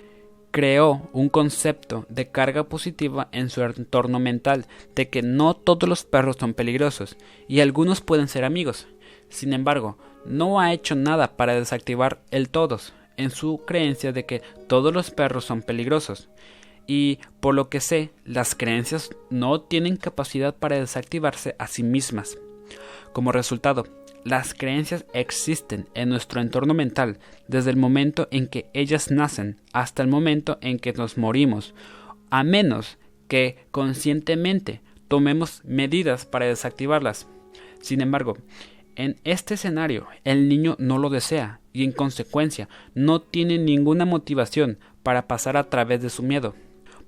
[0.51, 6.05] creó un concepto de carga positiva en su entorno mental de que no todos los
[6.05, 7.17] perros son peligrosos
[7.49, 8.87] y algunos pueden ser amigos.
[9.29, 14.43] Sin embargo, no ha hecho nada para desactivar el todos en su creencia de que
[14.69, 16.29] todos los perros son peligrosos.
[16.87, 22.39] Y por lo que sé, las creencias no tienen capacidad para desactivarse a sí mismas.
[23.13, 23.87] Como resultado,
[24.25, 30.03] las creencias existen en nuestro entorno mental desde el momento en que ellas nacen hasta
[30.03, 31.75] el momento en que nos morimos,
[32.31, 37.29] a menos que conscientemente tomemos medidas para desactivarlas.
[37.81, 38.39] Sin embargo,
[38.97, 44.79] en este escenario el niño no lo desea y en consecuencia no tiene ninguna motivación
[45.03, 46.55] para pasar a través de su miedo.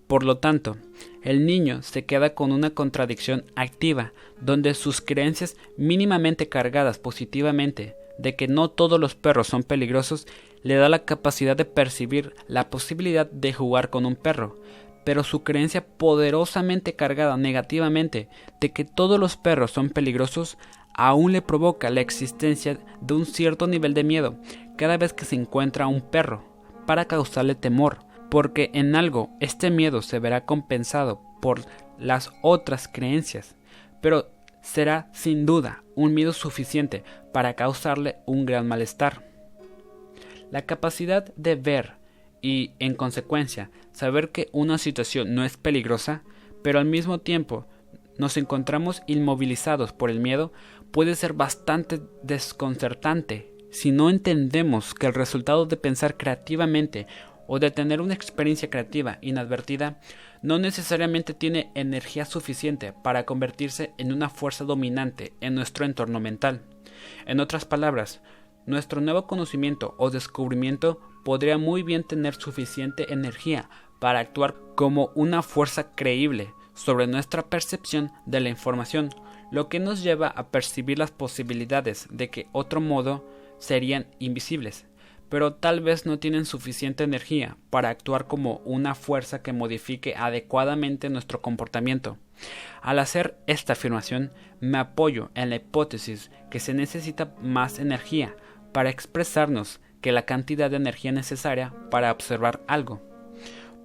[0.07, 0.77] Por lo tanto,
[1.23, 8.37] el niño se queda con una contradicción activa, donde sus creencias mínimamente cargadas positivamente de
[8.37, 10.27] que no todos los perros son peligrosos
[10.63, 14.57] le da la capacidad de percibir la posibilidad de jugar con un perro,
[15.05, 18.29] pero su creencia poderosamente cargada negativamente
[18.61, 20.57] de que todos los perros son peligrosos
[20.95, 24.37] aún le provoca la existencia de un cierto nivel de miedo
[24.77, 26.45] cada vez que se encuentra un perro,
[26.87, 27.99] para causarle temor,
[28.31, 31.61] porque en algo este miedo se verá compensado por
[31.99, 33.57] las otras creencias,
[34.01, 34.31] pero
[34.63, 39.25] será sin duda un miedo suficiente para causarle un gran malestar.
[40.51, 41.95] La capacidad de ver
[42.43, 46.23] y, en consecuencia, saber que una situación no es peligrosa,
[46.63, 47.67] pero al mismo tiempo
[48.19, 50.53] nos encontramos inmovilizados por el miedo,
[50.91, 57.07] puede ser bastante desconcertante si no entendemos que el resultado de pensar creativamente
[57.47, 60.01] o de tener una experiencia creativa inadvertida
[60.43, 66.63] no necesariamente tiene energía suficiente para convertirse en una fuerza dominante en nuestro entorno mental.
[67.27, 68.21] En otras palabras,
[68.67, 73.69] nuestro nuevo conocimiento o descubrimiento podría muy bien tener suficiente energía
[74.01, 79.11] para actuar como una fuerza creíble sobre nuestra percepción de la información,
[79.51, 83.25] lo que nos lleva a percibir las posibilidades de que otro modo
[83.59, 84.87] serían invisibles
[85.29, 91.09] pero tal vez no tienen suficiente energía para actuar como una fuerza que modifique adecuadamente
[91.11, 92.19] nuestro comportamiento.
[92.83, 98.37] Al hacer esta afirmación, me apoyo en la hipótesis que se necesita más energía
[98.73, 103.03] para expresarnos que la cantidad de energía necesaria para observar algo.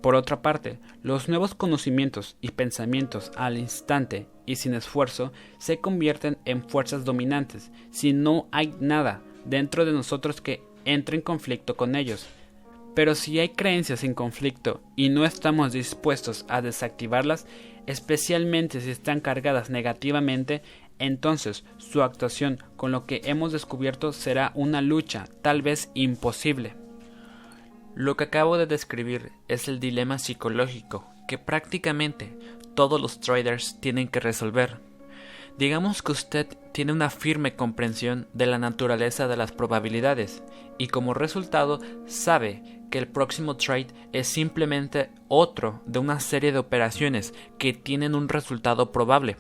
[0.01, 6.39] Por otra parte, los nuevos conocimientos y pensamientos al instante y sin esfuerzo se convierten
[6.45, 11.95] en fuerzas dominantes si no hay nada dentro de nosotros que entre en conflicto con
[11.95, 12.27] ellos.
[12.95, 17.47] Pero si hay creencias en conflicto y no estamos dispuestos a desactivarlas,
[17.87, 20.61] especialmente si están cargadas negativamente,
[20.99, 26.75] entonces su actuación con lo que hemos descubierto será una lucha tal vez imposible.
[27.95, 32.37] Lo que acabo de describir es el dilema psicológico que prácticamente
[32.75, 34.79] todos los traders tienen que resolver.
[35.57, 40.41] Digamos que usted tiene una firme comprensión de la naturaleza de las probabilidades
[40.81, 46.57] y como resultado sabe que el próximo trade es simplemente otro de una serie de
[46.57, 49.37] operaciones que tienen un resultado probable.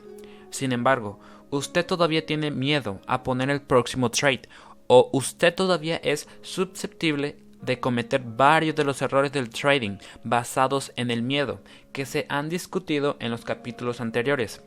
[0.51, 4.43] Sin embargo, usted todavía tiene miedo a poner el próximo trade
[4.85, 11.09] o usted todavía es susceptible de cometer varios de los errores del trading basados en
[11.09, 14.61] el miedo que se han discutido en los capítulos anteriores.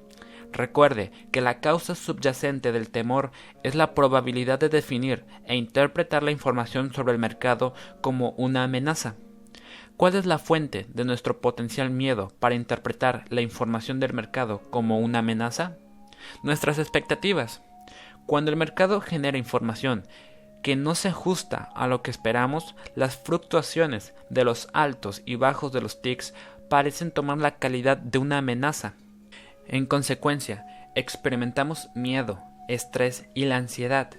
[0.55, 3.33] Recuerde que la causa subyacente del temor
[3.65, 9.17] es la probabilidad de definir e interpretar la información sobre el mercado como una amenaza.
[9.97, 15.01] ¿Cuál es la fuente de nuestro potencial miedo para interpretar la información del mercado como
[15.01, 15.77] una amenaza?
[16.45, 17.61] Nuestras expectativas.
[18.25, 20.07] Cuando el mercado genera información
[20.63, 25.73] que no se ajusta a lo que esperamos, las fluctuaciones de los altos y bajos
[25.73, 26.33] de los ticks
[26.71, 28.95] parecen tomar la calidad de una amenaza.
[29.67, 34.11] En consecuencia, experimentamos miedo, estrés y la ansiedad.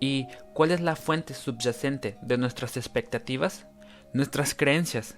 [0.00, 3.66] ¿Y cuál es la fuente subyacente de nuestras expectativas?
[4.12, 5.16] Nuestras creencias.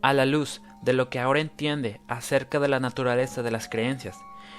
[0.00, 4.18] A la luz de lo que ahora entiende acerca de la naturaleza de las creencias,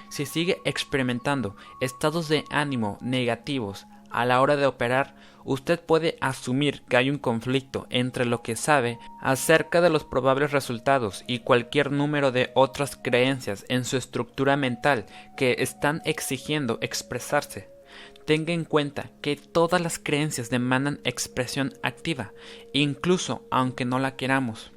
[0.09, 5.15] si sigue experimentando estados de ánimo negativos a la hora de operar,
[5.45, 10.51] usted puede asumir que hay un conflicto entre lo que sabe acerca de los probables
[10.51, 15.05] resultados y cualquier número de otras creencias en su estructura mental
[15.37, 17.69] que están exigiendo expresarse.
[18.25, 22.31] Tenga en cuenta que todas las creencias demandan expresión activa,
[22.71, 24.71] incluso aunque no la queramos.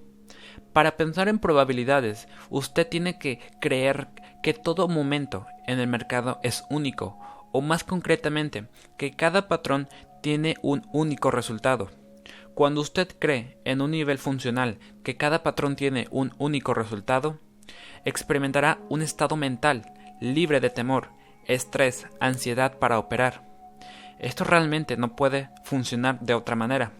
[0.73, 4.09] Para pensar en probabilidades, usted tiene que creer
[4.43, 7.19] que todo momento en el mercado es único,
[7.53, 9.89] o más concretamente, que cada patrón
[10.27, 11.89] tiene un único resultado.
[12.57, 17.39] Cuando usted cree en un nivel funcional que cada patrón tiene un único resultado,
[18.05, 19.85] experimentará un estado mental
[20.21, 21.11] libre de temor,
[21.45, 23.47] estrés, ansiedad para operar.
[24.19, 26.91] Esto realmente no puede funcionar de otra manera.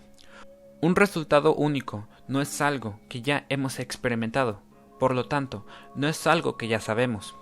[0.81, 4.63] Un resultado único no es algo que ya hemos experimentado,
[5.01, 5.67] por lo tanto,
[5.97, 7.35] no es algo que ya sabemos.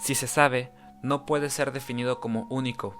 [0.00, 0.72] Si se sabe,
[1.02, 2.96] no puede ser definido como único.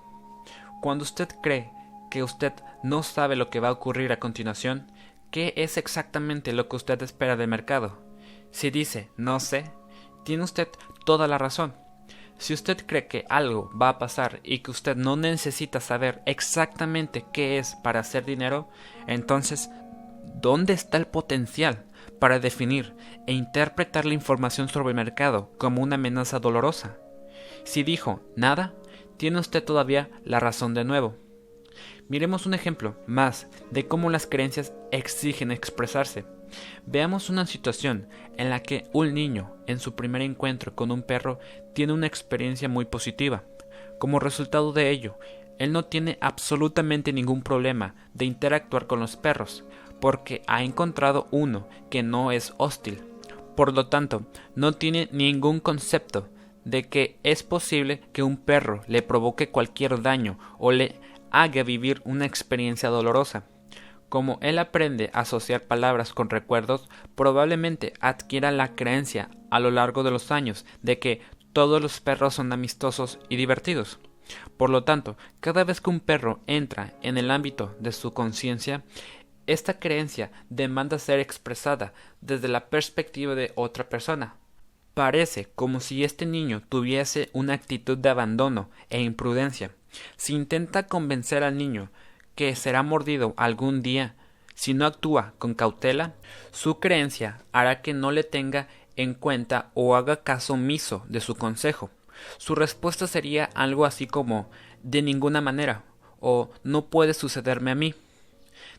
[0.83, 1.73] Cuando usted cree
[2.11, 2.53] que usted
[2.83, 4.91] no sabe lo que va a ocurrir a continuación,
[5.31, 8.03] ¿qué es exactamente lo que usted espera del mercado?
[8.51, 9.71] Si dice no sé,
[10.25, 10.69] tiene usted
[11.05, 11.75] toda la razón.
[12.39, 17.25] Si usted cree que algo va a pasar y que usted no necesita saber exactamente
[17.33, 18.69] qué es para hacer dinero,
[19.07, 19.71] entonces,
[20.23, 21.87] ¿dónde está el potencial
[22.21, 22.95] para definir
[23.27, 26.99] e interpretar la información sobre el mercado como una amenaza dolorosa?
[27.65, 28.75] Si dijo nada,
[29.17, 31.26] tiene usted todavía la razón de nuevo.
[32.09, 36.25] Miremos un ejemplo más de cómo las creencias exigen expresarse.
[36.87, 41.41] Veamos una situación en la que un niño, en su primer encuentro con un perro,
[41.75, 43.43] tiene una experiencia muy positiva.
[43.99, 45.19] Como resultado de ello,
[45.59, 49.65] él no tiene absolutamente ningún problema de interactuar con los perros,
[50.01, 53.03] porque ha encontrado uno que no es hostil.
[53.57, 56.29] Por lo tanto, no tiene ningún concepto
[56.65, 61.01] de que es posible que un perro le provoque cualquier daño o le
[61.31, 63.45] haga vivir una experiencia dolorosa.
[64.09, 70.03] Como él aprende a asociar palabras con recuerdos, probablemente adquiera la creencia a lo largo
[70.03, 71.23] de los años de que
[71.53, 73.99] todos los perros son amistosos y divertidos.
[74.57, 78.85] Por lo tanto, cada vez que un perro entra en el ámbito de su conciencia,
[79.47, 84.37] esta creencia demanda ser expresada desde la perspectiva de otra persona.
[84.95, 89.71] Parece como si este niño tuviese una actitud de abandono e imprudencia,
[90.17, 91.91] si intenta convencer al niño
[92.35, 94.15] que será mordido algún día,
[94.55, 96.15] si no actúa con cautela,
[96.51, 101.35] su creencia hará que no le tenga en cuenta o haga caso omiso de su
[101.35, 101.91] consejo.
[102.39, 104.51] Su respuesta sería algo así como
[104.83, 105.85] de ninguna manera
[106.21, 107.95] o no puede sucederme a mí.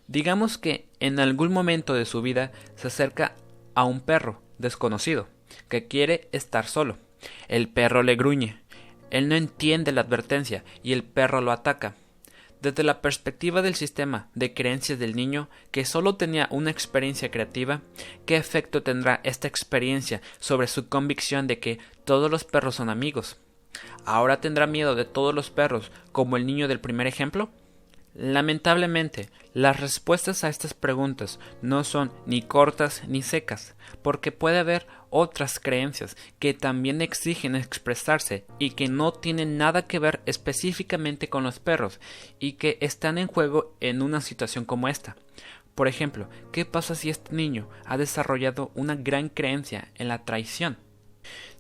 [0.07, 3.36] Digamos que en algún momento de su vida se acerca
[3.76, 5.28] a un perro desconocido
[5.70, 6.97] que quiere estar solo.
[7.47, 8.61] El perro le gruñe
[9.12, 11.95] él no entiende la advertencia y el perro lo ataca.
[12.62, 17.82] Desde la perspectiva del sistema de creencias del niño, que solo tenía una experiencia creativa,
[18.26, 23.38] ¿qué efecto tendrá esta experiencia sobre su convicción de que todos los perros son amigos?
[24.05, 27.51] ¿Ahora tendrá miedo de todos los perros como el niño del primer ejemplo?
[28.16, 34.88] Lamentablemente, las respuestas a estas preguntas no son ni cortas ni secas, porque puede haber
[35.10, 41.43] otras creencias que también exigen expresarse y que no tienen nada que ver específicamente con
[41.43, 41.99] los perros
[42.39, 45.16] y que están en juego en una situación como esta.
[45.76, 50.78] Por ejemplo, ¿qué pasa si este niño ha desarrollado una gran creencia en la traición?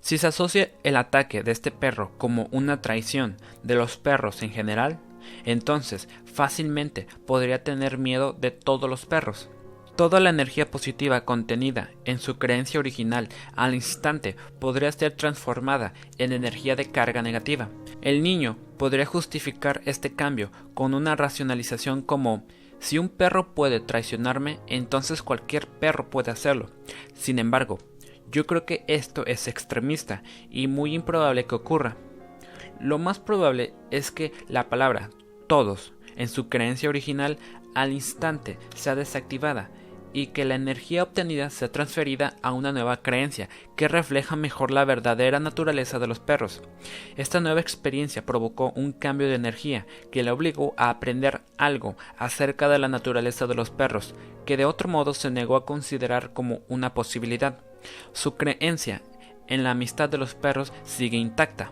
[0.01, 4.51] Si se asocia el ataque de este perro como una traición de los perros en
[4.51, 4.99] general,
[5.45, 9.49] entonces fácilmente podría tener miedo de todos los perros.
[9.97, 16.33] Toda la energía positiva contenida en su creencia original al instante podría ser transformada en
[16.33, 17.69] energía de carga negativa.
[18.03, 22.45] El niño podría justificar este cambio con una racionalización como
[22.77, 26.69] si un perro puede traicionarme, entonces cualquier perro puede hacerlo.
[27.15, 27.79] Sin embargo,
[28.31, 30.21] yo creo que esto es extremista
[30.51, 31.97] y muy improbable que ocurra.
[32.79, 35.09] Lo más probable es que la palabra
[35.47, 37.39] todos en su creencia original
[37.73, 39.71] al instante sea desactivada
[40.13, 44.85] y que la energía obtenida sea transferida a una nueva creencia que refleja mejor la
[44.85, 46.61] verdadera naturaleza de los perros.
[47.15, 52.69] Esta nueva experiencia provocó un cambio de energía que le obligó a aprender algo acerca
[52.69, 56.61] de la naturaleza de los perros, que de otro modo se negó a considerar como
[56.67, 57.59] una posibilidad.
[58.13, 59.01] Su creencia
[59.47, 61.71] en la amistad de los perros sigue intacta,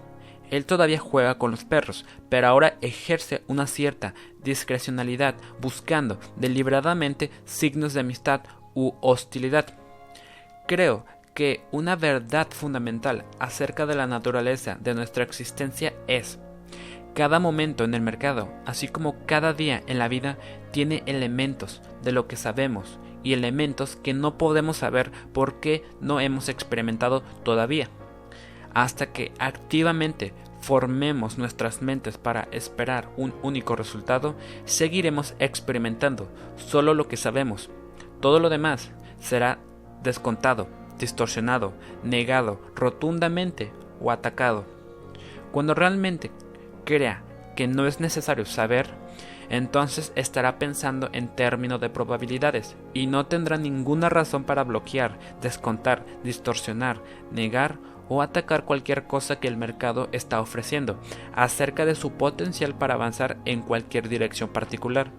[0.52, 7.94] él todavía juega con los perros, pero ahora ejerce una cierta discrecionalidad, buscando deliberadamente signos
[7.94, 8.42] de amistad
[8.74, 9.78] u hostilidad.
[10.68, 16.40] Creo que una verdad fundamental acerca de la naturaleza de nuestra existencia es
[17.14, 20.38] Cada momento en el mercado, así como cada día en la vida,
[20.72, 26.50] tiene elementos de lo que sabemos y elementos que no podemos saber porque no hemos
[26.50, 27.90] experimentado todavía.
[28.76, 37.08] Hasta que activamente formemos nuestras mentes para esperar un único resultado, seguiremos experimentando solo lo
[37.08, 37.70] que sabemos.
[38.20, 39.60] Todo lo demás será
[40.04, 40.68] descontado,
[41.00, 41.74] distorsionado,
[42.04, 43.72] negado rotundamente
[44.02, 44.66] o atacado.
[45.54, 46.30] Cuando realmente
[46.84, 47.24] crea
[47.56, 48.90] que no es necesario saber,
[49.50, 56.06] entonces estará pensando en términos de probabilidades y no tendrá ninguna razón para bloquear, descontar,
[56.24, 57.00] distorsionar,
[57.32, 57.78] negar
[58.10, 61.00] o atacar cualquier cosa que el mercado está ofreciendo
[61.34, 65.12] acerca de su potencial para avanzar en cualquier dirección particular.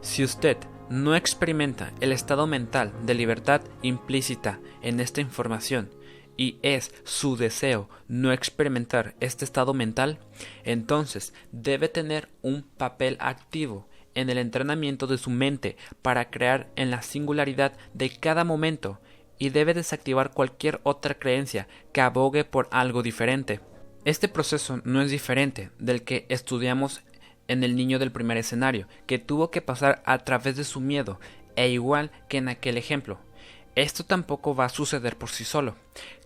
[0.00, 0.56] Si usted
[0.88, 5.90] no experimenta el estado mental de libertad implícita en esta información
[6.36, 10.18] y es su deseo no experimentar este estado mental,
[10.64, 16.90] entonces debe tener un papel activo en el entrenamiento de su mente para crear en
[16.90, 19.00] la singularidad de cada momento
[19.38, 23.60] y debe desactivar cualquier otra creencia que abogue por algo diferente.
[24.04, 27.02] Este proceso no es diferente del que estudiamos
[27.48, 31.20] en el niño del primer escenario, que tuvo que pasar a través de su miedo,
[31.56, 33.18] e igual que en aquel ejemplo.
[33.74, 35.76] Esto tampoco va a suceder por sí solo.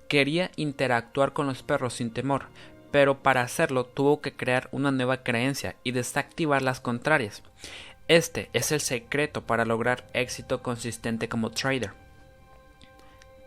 [0.08, 2.46] Quería interactuar con los perros sin temor,
[2.90, 7.42] pero para hacerlo tuvo que crear una nueva creencia y desactivar las contrarias.
[8.08, 11.92] Este es el secreto para lograr éxito consistente como trader.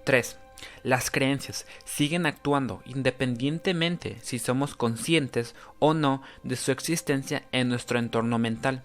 [0.03, 0.37] 3.
[0.83, 7.99] Las creencias siguen actuando independientemente si somos conscientes o no de su existencia en nuestro
[7.99, 8.83] entorno mental.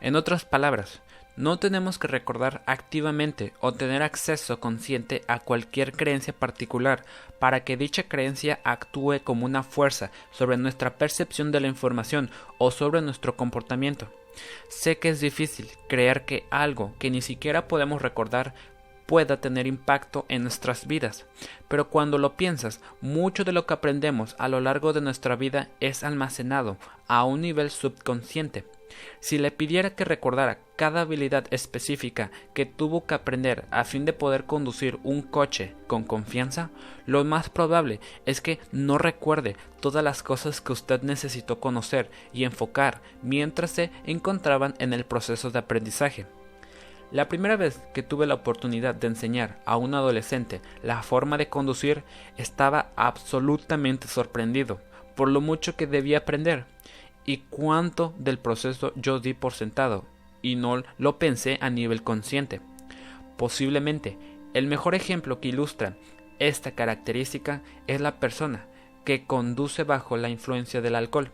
[0.00, 1.02] En otras palabras,
[1.38, 7.04] no tenemos que recordar activamente o tener acceso consciente a cualquier creencia particular
[7.38, 12.72] para que dicha creencia actúe como una fuerza sobre nuestra percepción de la información o
[12.72, 14.12] sobre nuestro comportamiento.
[14.68, 18.54] Sé que es difícil creer que algo que ni siquiera podemos recordar
[19.08, 21.24] pueda tener impacto en nuestras vidas.
[21.66, 25.70] Pero cuando lo piensas, mucho de lo que aprendemos a lo largo de nuestra vida
[25.80, 28.66] es almacenado a un nivel subconsciente.
[29.20, 34.12] Si le pidiera que recordara cada habilidad específica que tuvo que aprender a fin de
[34.12, 36.68] poder conducir un coche con confianza,
[37.06, 42.44] lo más probable es que no recuerde todas las cosas que usted necesitó conocer y
[42.44, 46.26] enfocar mientras se encontraban en el proceso de aprendizaje.
[47.10, 51.48] La primera vez que tuve la oportunidad de enseñar a un adolescente la forma de
[51.48, 52.04] conducir,
[52.36, 54.80] estaba absolutamente sorprendido
[55.16, 56.66] por lo mucho que debía aprender
[57.24, 60.04] y cuánto del proceso yo di por sentado
[60.42, 62.60] y no lo pensé a nivel consciente.
[63.36, 64.16] Posiblemente
[64.54, 65.96] el mejor ejemplo que ilustra
[66.38, 68.66] esta característica es la persona
[69.04, 71.30] que conduce bajo la influencia del alcohol.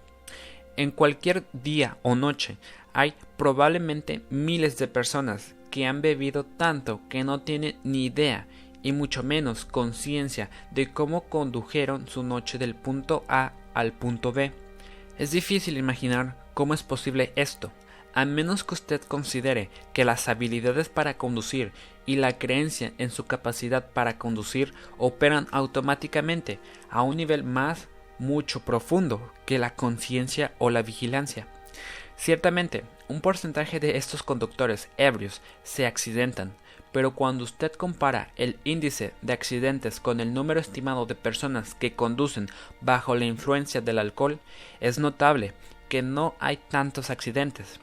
[0.76, 2.56] En cualquier día o noche
[2.94, 8.46] hay probablemente miles de personas que han bebido tanto que no tienen ni idea
[8.82, 14.52] y mucho menos conciencia de cómo condujeron su noche del punto A al punto B.
[15.18, 17.72] Es difícil imaginar cómo es posible esto,
[18.14, 21.72] a menos que usted considere que las habilidades para conducir
[22.06, 27.88] y la creencia en su capacidad para conducir operan automáticamente a un nivel más
[28.20, 31.48] mucho profundo que la conciencia o la vigilancia.
[32.16, 36.54] Ciertamente, un porcentaje de estos conductores ebrios se accidentan,
[36.92, 41.94] pero cuando usted compara el índice de accidentes con el número estimado de personas que
[41.94, 42.48] conducen
[42.80, 44.38] bajo la influencia del alcohol,
[44.80, 45.52] es notable
[45.88, 47.80] que no hay tantos accidentes.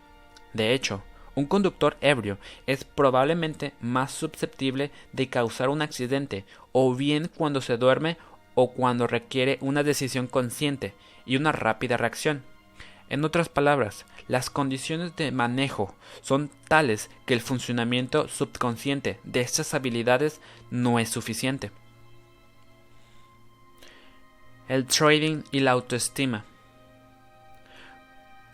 [0.53, 1.03] De hecho,
[1.35, 7.77] un conductor ebrio es probablemente más susceptible de causar un accidente o bien cuando se
[7.77, 8.17] duerme
[8.55, 10.93] o cuando requiere una decisión consciente
[11.25, 12.43] y una rápida reacción.
[13.09, 19.73] En otras palabras, las condiciones de manejo son tales que el funcionamiento subconsciente de estas
[19.73, 21.69] habilidades no es suficiente.
[24.69, 26.45] El trading y la autoestima.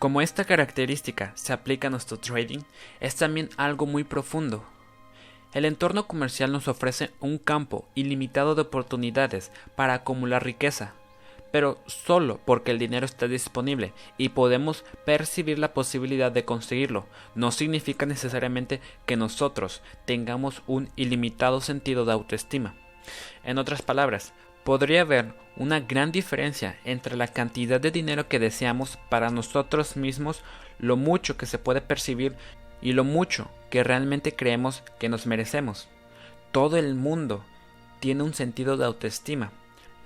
[0.00, 2.62] Como esta característica se aplica a nuestro trading,
[2.98, 4.64] es también algo muy profundo.
[5.52, 10.94] El entorno comercial nos ofrece un campo ilimitado de oportunidades para acumular riqueza,
[11.50, 17.50] pero solo porque el dinero está disponible y podemos percibir la posibilidad de conseguirlo, no
[17.52, 22.74] significa necesariamente que nosotros tengamos un ilimitado sentido de autoestima.
[23.44, 24.34] En otras palabras,
[24.64, 30.42] podría haber una gran diferencia entre la cantidad de dinero que deseamos para nosotros mismos,
[30.78, 32.36] lo mucho que se puede percibir
[32.80, 35.88] y lo mucho que realmente creemos que nos merecemos.
[36.52, 37.44] Todo el mundo
[38.00, 39.52] tiene un sentido de autoestima,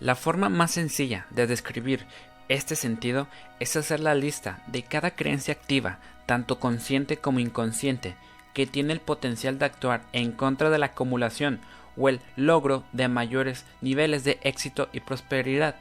[0.03, 2.07] la forma más sencilla de describir
[2.49, 3.29] Este sentido
[3.61, 8.17] es hacer la lista de cada creencia activa, tanto consciente como inconsciente,
[8.53, 11.61] que tiene el potencial de actuar en contra de la acumulación
[11.97, 15.77] o el logro de mayores niveles de éxito y prosperidad.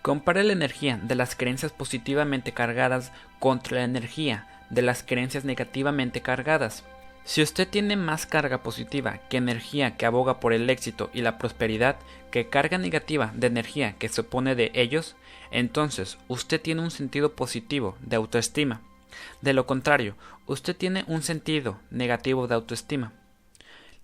[0.00, 6.22] Compare la energía de las creencias positivamente cargadas contra la energía de las creencias negativamente
[6.22, 6.84] cargadas.
[7.28, 11.36] Si usted tiene más carga positiva que energía que aboga por el éxito y la
[11.36, 11.96] prosperidad
[12.30, 15.14] que carga negativa de energía que se opone de ellos,
[15.50, 18.80] entonces usted tiene un sentido positivo de autoestima.
[19.42, 20.14] De lo contrario,
[20.46, 23.12] usted tiene un sentido negativo de autoestima.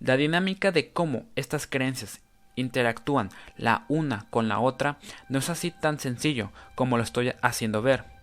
[0.01, 2.21] La dinámica de cómo estas creencias
[2.57, 4.99] interactúan la una con la otra
[5.31, 8.14] no es así tan sencillo como lo estoy haciendo ver.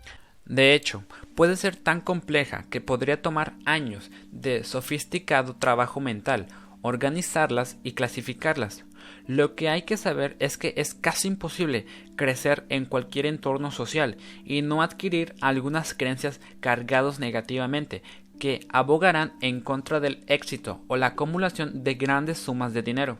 [0.52, 6.48] De hecho, puede ser tan compleja que podría tomar años de sofisticado trabajo mental
[6.82, 8.84] organizarlas y clasificarlas.
[9.28, 11.86] Lo que hay que saber es que es casi imposible
[12.18, 18.04] crecer en cualquier entorno social y no adquirir algunas creencias cargados negativamente
[18.38, 23.20] que abogarán en contra del éxito o la acumulación de grandes sumas de dinero.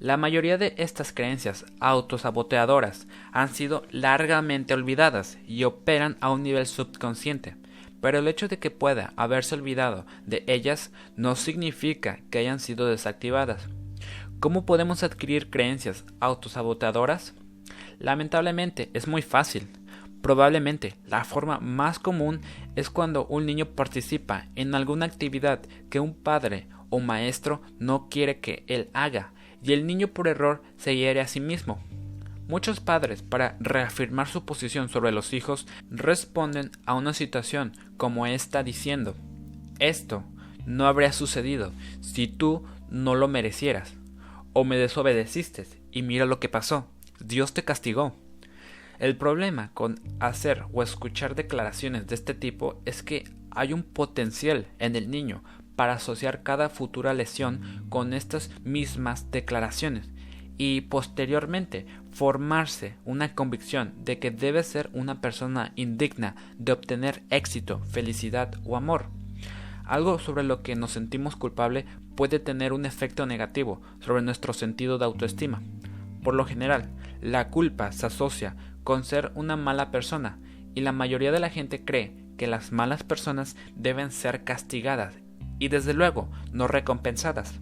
[0.00, 6.66] La mayoría de estas creencias autosaboteadoras han sido largamente olvidadas y operan a un nivel
[6.66, 7.56] subconsciente,
[8.00, 12.86] pero el hecho de que pueda haberse olvidado de ellas no significa que hayan sido
[12.86, 13.68] desactivadas.
[14.38, 17.34] ¿Cómo podemos adquirir creencias autosaboteadoras?
[17.98, 19.66] Lamentablemente es muy fácil.
[20.22, 22.40] Probablemente la forma más común
[22.76, 28.38] es cuando un niño participa en alguna actividad que un padre o maestro no quiere
[28.38, 29.32] que él haga
[29.62, 31.82] y el niño por error se hiere a sí mismo.
[32.48, 38.62] Muchos padres, para reafirmar su posición sobre los hijos, responden a una situación como esta
[38.62, 39.14] diciendo,
[39.78, 40.24] esto
[40.64, 43.94] no habría sucedido si tú no lo merecieras,
[44.54, 46.86] o me desobedeciste, y mira lo que pasó,
[47.20, 48.16] Dios te castigó.
[48.98, 54.66] El problema con hacer o escuchar declaraciones de este tipo es que hay un potencial
[54.78, 55.44] en el niño
[55.78, 60.10] para asociar cada futura lesión con estas mismas declaraciones
[60.56, 67.78] y posteriormente formarse una convicción de que debe ser una persona indigna de obtener éxito,
[67.92, 69.06] felicidad o amor.
[69.84, 74.98] Algo sobre lo que nos sentimos culpable puede tener un efecto negativo sobre nuestro sentido
[74.98, 75.62] de autoestima.
[76.24, 76.90] Por lo general,
[77.22, 80.40] la culpa se asocia con ser una mala persona
[80.74, 85.14] y la mayoría de la gente cree que las malas personas deben ser castigadas
[85.58, 87.60] y desde luego no recompensadas.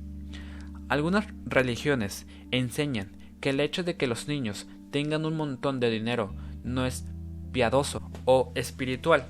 [0.88, 6.34] Algunas religiones enseñan que el hecho de que los niños tengan un montón de dinero
[6.62, 7.04] no es
[7.52, 9.26] piadoso o espiritual.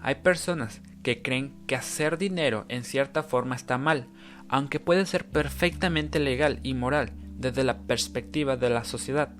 [0.00, 4.06] Hay personas que creen que hacer dinero en cierta forma está mal,
[4.48, 9.30] aunque puede ser perfectamente legal y moral desde la perspectiva de la sociedad.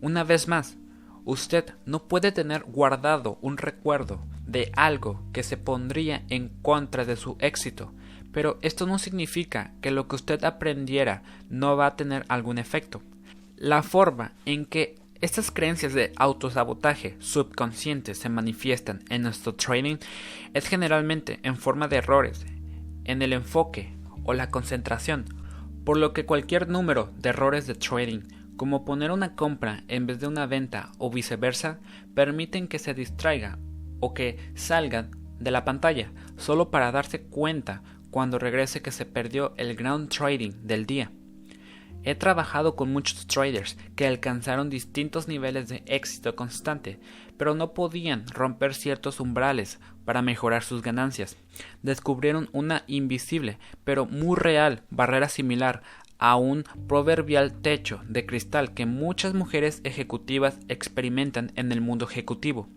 [0.00, 0.76] Una vez más,
[1.24, 4.20] usted no puede tener guardado un recuerdo
[4.54, 7.92] de algo que se pondría en contra de su éxito,
[8.32, 13.02] pero esto no significa que lo que usted aprendiera no va a tener algún efecto.
[13.56, 19.96] La forma en que estas creencias de autosabotaje subconsciente se manifiestan en nuestro trading
[20.54, 22.46] es generalmente en forma de errores
[23.04, 23.92] en el enfoque
[24.22, 25.24] o la concentración,
[25.84, 28.20] por lo que cualquier número de errores de trading,
[28.56, 31.80] como poner una compra en vez de una venta o viceversa,
[32.14, 33.58] permiten que se distraiga
[34.04, 39.54] o que salgan de la pantalla solo para darse cuenta cuando regrese que se perdió
[39.56, 41.10] el ground trading del día.
[42.02, 47.00] He trabajado con muchos traders que alcanzaron distintos niveles de éxito constante,
[47.38, 51.38] pero no podían romper ciertos umbrales para mejorar sus ganancias.
[51.82, 55.82] Descubrieron una invisible, pero muy real barrera similar
[56.18, 62.68] a un proverbial techo de cristal que muchas mujeres ejecutivas experimentan en el mundo ejecutivo.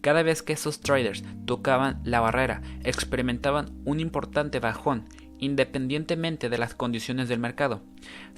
[0.00, 5.06] Cada vez que esos traders tocaban la barrera, experimentaban un importante bajón
[5.38, 7.82] independientemente de las condiciones del mercado.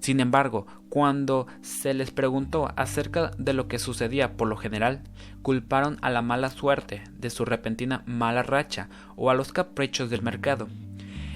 [0.00, 5.02] Sin embargo, cuando se les preguntó acerca de lo que sucedía por lo general,
[5.42, 10.22] culparon a la mala suerte de su repentina mala racha o a los caprichos del
[10.22, 10.68] mercado.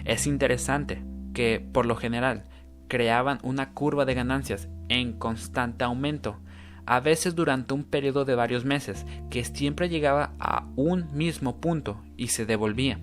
[0.04, 1.02] Es interesante
[1.32, 2.44] que, por lo general,
[2.88, 6.38] creaban una curva de ganancias en constante aumento
[6.86, 12.02] a veces durante un periodo de varios meses, que siempre llegaba a un mismo punto
[12.16, 12.98] y se devolvía.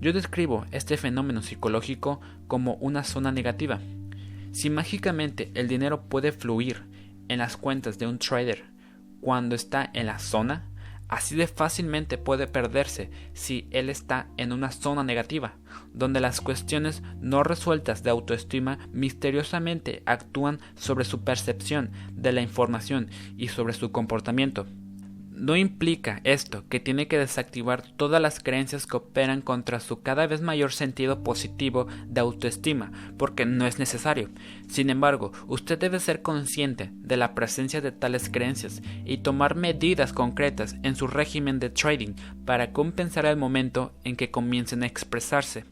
[0.00, 3.80] Yo describo este fenómeno psicológico como una zona negativa.
[4.52, 6.84] Si mágicamente el dinero puede fluir
[7.28, 8.64] en las cuentas de un trader
[9.20, 10.69] cuando está en la zona,
[11.10, 15.56] Así de fácilmente puede perderse si él está en una zona negativa,
[15.92, 23.10] donde las cuestiones no resueltas de autoestima misteriosamente actúan sobre su percepción de la información
[23.36, 24.68] y sobre su comportamiento.
[25.40, 30.26] No implica esto que tiene que desactivar todas las creencias que operan contra su cada
[30.26, 34.28] vez mayor sentido positivo de autoestima, porque no es necesario.
[34.68, 40.12] Sin embargo, usted debe ser consciente de la presencia de tales creencias y tomar medidas
[40.12, 45.64] concretas en su régimen de trading para compensar el momento en que comiencen a expresarse.